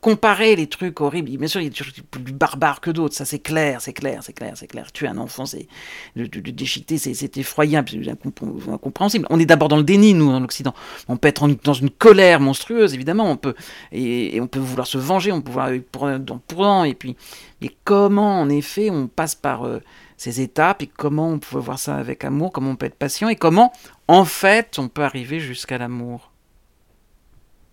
comparer 0.00 0.54
les 0.54 0.68
trucs 0.68 1.00
horribles. 1.00 1.36
Bien 1.36 1.48
sûr, 1.48 1.60
il 1.60 1.64
y 1.64 1.66
a 1.66 1.70
des 1.70 1.74
trucs 1.74 2.08
plus 2.08 2.32
barbares 2.32 2.80
que 2.80 2.92
d'autres. 2.92 3.16
Ça, 3.16 3.24
c'est 3.24 3.40
clair, 3.40 3.80
c'est 3.80 3.92
clair, 3.92 4.22
c'est 4.22 4.34
clair, 4.34 4.52
c'est 4.54 4.68
clair. 4.68 4.92
Tuer 4.92 5.08
un 5.08 5.18
enfant, 5.18 5.46
c'est... 5.46 5.66
Le, 6.14 6.28
déchiqueter, 6.28 6.96
c'est 6.96 7.36
effroyable, 7.38 7.88
c'est 7.88 8.70
incompréhensible. 8.70 9.26
On 9.28 9.40
est 9.40 9.46
d'abord 9.46 9.68
dans 9.68 9.78
le 9.78 9.82
déni, 9.82 10.14
nous, 10.14 10.30
en 10.30 10.44
Occident. 10.44 10.74
On 11.08 11.16
peut 11.16 11.26
être 11.26 11.48
dans 11.64 11.74
une 11.74 11.90
colère 11.90 12.38
monstrueuse, 12.38 12.94
évidemment. 12.94 13.28
On 13.28 13.36
peut... 13.36 13.54
Et, 13.90 14.40
on 14.40 14.46
peut 14.46 14.60
vouloir 14.60 14.86
se 14.86 14.98
venger, 14.98 15.32
on 15.32 15.40
peut 15.40 15.50
vouloir... 15.50 15.70
Pour, 15.90 16.08
pour, 16.46 16.84
et 16.84 16.94
puis... 16.94 17.16
Mais 17.60 17.70
comment, 17.84 18.40
en 18.40 18.48
effet, 18.48 18.90
on 18.90 19.08
passe 19.08 19.34
par... 19.34 19.64
Euh, 19.64 19.80
ces 20.20 20.42
étapes 20.42 20.82
et 20.82 20.86
comment 20.86 21.30
on 21.30 21.38
peut 21.38 21.56
voir 21.56 21.78
ça 21.78 21.96
avec 21.96 22.24
amour, 22.24 22.52
comment 22.52 22.72
on 22.72 22.76
peut 22.76 22.84
être 22.84 22.94
patient 22.94 23.30
et 23.30 23.36
comment, 23.36 23.72
en 24.06 24.26
fait, 24.26 24.78
on 24.78 24.88
peut 24.88 25.02
arriver 25.02 25.40
jusqu'à 25.40 25.78
l'amour. 25.78 26.30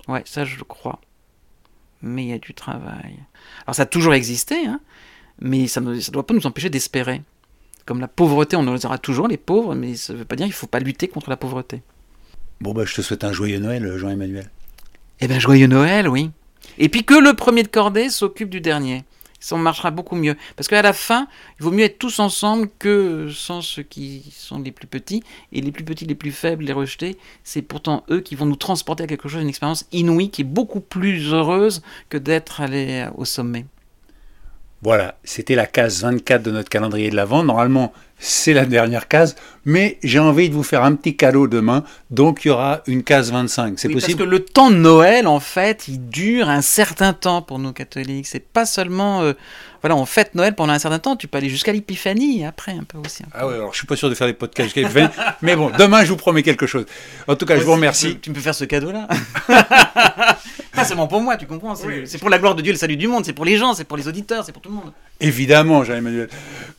Ouais, 0.08 0.22
ça 0.24 0.46
je 0.46 0.58
le 0.58 0.64
crois. 0.64 1.02
Mais 2.02 2.24
il 2.24 2.30
y 2.30 2.34
a 2.34 2.40
du 2.40 2.54
travail. 2.54 3.20
Alors 3.66 3.76
ça 3.76 3.82
a 3.82 3.86
toujours 3.86 4.14
existé, 4.14 4.66
hein, 4.66 4.80
mais 5.42 5.68
ça 5.68 5.82
ne 5.82 6.00
doit 6.10 6.26
pas 6.26 6.34
nous 6.34 6.48
empêcher 6.48 6.70
d'espérer. 6.70 7.22
Comme 7.86 8.00
la 8.00 8.08
pauvreté, 8.08 8.56
on 8.56 8.64
les 8.64 8.86
aura 8.86 8.98
toujours, 8.98 9.28
les 9.28 9.36
pauvres, 9.36 9.76
mais 9.76 9.98
ça 9.98 10.14
ne 10.14 10.20
veut 10.20 10.26
pas 10.26 10.38
dire 10.38 10.46
qu'il 10.46 10.54
ne 10.54 10.58
faut 10.58 10.68
pas 10.68 10.80
lutter 10.80 11.10
contre 11.10 11.30
la 11.30 11.38
pauvreté. 11.38 11.82
Bon, 12.62 12.74
bah, 12.74 12.86
je 12.86 12.96
te 12.96 13.02
souhaite 13.02 13.26
un 13.26 13.34
joyeux 13.34 13.60
Noël, 13.60 13.98
Jean-Emmanuel. 13.98 14.50
Eh 15.20 15.28
bien, 15.28 15.40
joyeux 15.40 15.68
Noël, 15.68 16.08
oui. 16.08 16.32
Et 16.78 16.88
puis 16.88 17.04
que 17.04 17.14
le 17.14 17.34
premier 17.34 17.64
de 17.64 17.68
cordée 17.68 18.10
s'occupe 18.10 18.50
du 18.50 18.62
dernier 18.62 19.04
ça 19.40 19.56
marchera 19.56 19.92
beaucoup 19.92 20.16
mieux. 20.16 20.36
Parce 20.56 20.68
qu'à 20.68 20.82
la 20.82 20.94
fin, 20.94 21.28
il 21.60 21.64
vaut 21.64 21.72
mieux 21.72 21.84
être 21.84 22.00
tous 22.00 22.20
ensemble 22.20 22.70
que 22.80 23.30
sans 23.34 23.62
ceux 23.62 23.84
qui 23.84 24.34
sont 24.36 24.60
les 24.60 24.72
plus 24.72 24.88
petits. 24.88 25.24
Et 25.52 25.62
les 25.62 25.72
plus 25.72 25.84
petits, 25.84 26.06
les 26.06 26.16
plus 26.16 26.32
faibles, 26.32 26.64
les 26.64 26.74
rejetés, 26.74 27.18
c'est 27.44 27.62
pourtant 27.62 28.04
eux 28.10 28.22
qui 28.22 28.36
vont 28.36 28.46
nous 28.46 28.56
transporter 28.56 29.04
à 29.04 29.08
quelque 29.08 29.30
chose, 29.30 29.42
une 29.42 29.50
expérience 29.50 29.86
inouïe 29.92 30.30
qui 30.30 30.42
est 30.42 30.46
beaucoup 30.46 30.82
plus 30.82 31.34
heureuse 31.34 31.82
que 32.10 32.18
d'être 32.18 32.62
allé 32.62 33.08
au 33.16 33.26
sommet. 33.26 33.66
Voilà, 34.84 35.16
c'était 35.24 35.56
la 35.56 35.66
case 35.66 36.04
24 36.04 36.44
de 36.44 36.52
notre 36.52 36.70
calendrier 36.70 37.10
de 37.10 37.16
l'Avent. 37.16 37.44
Normalement, 37.44 37.94
c'est 38.20 38.54
la 38.54 38.66
dernière 38.66 39.08
case, 39.08 39.36
mais 39.66 40.00
j'ai 40.04 40.20
envie 40.20 40.50
de 40.50 40.54
vous 40.56 40.64
faire 40.64 40.84
un 40.84 40.96
petit 40.96 41.16
cadeau 41.16 41.48
demain, 41.48 41.84
donc 42.10 42.46
il 42.46 42.48
y 42.48 42.52
aura 42.52 42.82
une 42.88 43.04
case 43.04 43.32
25. 43.32 43.78
C'est 43.78 43.90
possible 43.90 44.18
Parce 44.18 44.30
que 44.30 44.36
le 44.36 44.44
temps 44.44 44.72
de 44.72 44.76
Noël, 44.76 45.28
en 45.28 45.40
fait, 45.40 45.88
il 45.88 46.10
dure 46.10 46.50
un 46.50 46.62
certain 46.62 47.14
temps 47.14 47.44
pour 47.44 47.60
nous 47.60 47.74
catholiques. 47.74 48.26
C'est 48.26 48.40
pas 48.48 48.66
seulement, 48.66 49.22
euh, 49.22 49.34
voilà, 49.82 49.96
on 49.96 50.06
fête 50.06 50.34
Noël 50.34 50.56
pendant 50.56 50.74
un 50.74 50.80
certain 50.80 51.00
temps. 51.00 51.16
Tu 51.16 51.28
peux 51.28 51.38
aller 51.38 51.50
jusqu'à 51.50 51.74
l'épiphanie 51.74 52.44
après 52.44 52.72
un 52.72 52.84
peu 52.84 52.98
aussi. 52.98 53.24
Ah 53.34 53.48
ouais, 53.48 53.54
alors 53.56 53.72
je 53.74 53.78
suis 53.78 53.88
pas 53.88 53.96
sûr 53.96 54.10
de 54.10 54.16
faire 54.16 54.28
des 54.28 54.34
podcasts 54.34 54.70
jusqu'à 54.70 54.82
l'épiphanie, 54.82 55.10
mais 55.44 55.56
bon, 55.56 55.72
demain 55.78 56.04
je 56.04 56.10
vous 56.10 56.18
promets 56.18 56.44
quelque 56.44 56.66
chose. 56.66 56.86
En 57.28 57.36
tout 57.36 57.46
cas, 57.46 57.58
je 57.58 57.64
vous 57.64 57.74
remercie. 57.74 58.18
Tu 58.20 58.32
peux, 58.32 58.42
faire 58.42 58.56
ce 58.56 58.66
cadeau-là. 58.66 59.08
pas 60.78 60.86
seulement 60.86 61.08
pour 61.08 61.22
moi, 61.22 61.38
tu 61.38 61.48
comprends. 61.48 61.76
C'est 61.76 62.20
pour 62.20 62.30
la 62.30 62.38
gloire 62.38 62.56
de 62.56 62.62
Dieu, 62.62 62.72
le 62.72 62.78
salut 62.78 62.98
du 62.98 63.08
monde. 63.08 63.26
C'est 63.26 63.34
pour 63.34 63.46
les 63.46 63.58
gens, 63.58 63.74
c'est 63.74 63.84
pour 63.84 63.98
les 63.98 64.08
auditeurs, 64.08 64.46
c'est 64.46 64.52
pour 64.52 64.62
tout 64.62 64.70
le 64.70 64.76
monde. 64.76 64.94
Évidemment, 65.20 65.84
Jean-Emmanuel. 65.84 66.30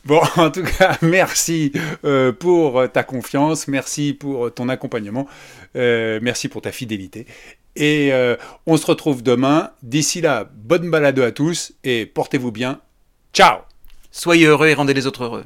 Bon, 0.05 0.21
en 0.37 0.49
tout 0.49 0.63
cas, 0.63 0.97
merci 1.01 1.73
euh, 2.05 2.31
pour 2.31 2.81
ta 2.91 3.03
confiance, 3.03 3.67
merci 3.67 4.13
pour 4.13 4.53
ton 4.53 4.69
accompagnement, 4.69 5.27
euh, 5.75 6.19
merci 6.21 6.47
pour 6.47 6.61
ta 6.61 6.71
fidélité. 6.71 7.27
Et 7.75 8.09
euh, 8.13 8.35
on 8.65 8.77
se 8.77 8.85
retrouve 8.85 9.21
demain. 9.21 9.71
D'ici 9.83 10.21
là, 10.21 10.49
bonne 10.55 10.89
balade 10.89 11.19
à 11.19 11.31
tous 11.31 11.73
et 11.83 12.05
portez-vous 12.05 12.51
bien. 12.51 12.79
Ciao 13.33 13.59
Soyez 14.11 14.47
heureux 14.47 14.67
et 14.67 14.73
rendez 14.73 14.93
les 14.93 15.05
autres 15.07 15.23
heureux. 15.23 15.45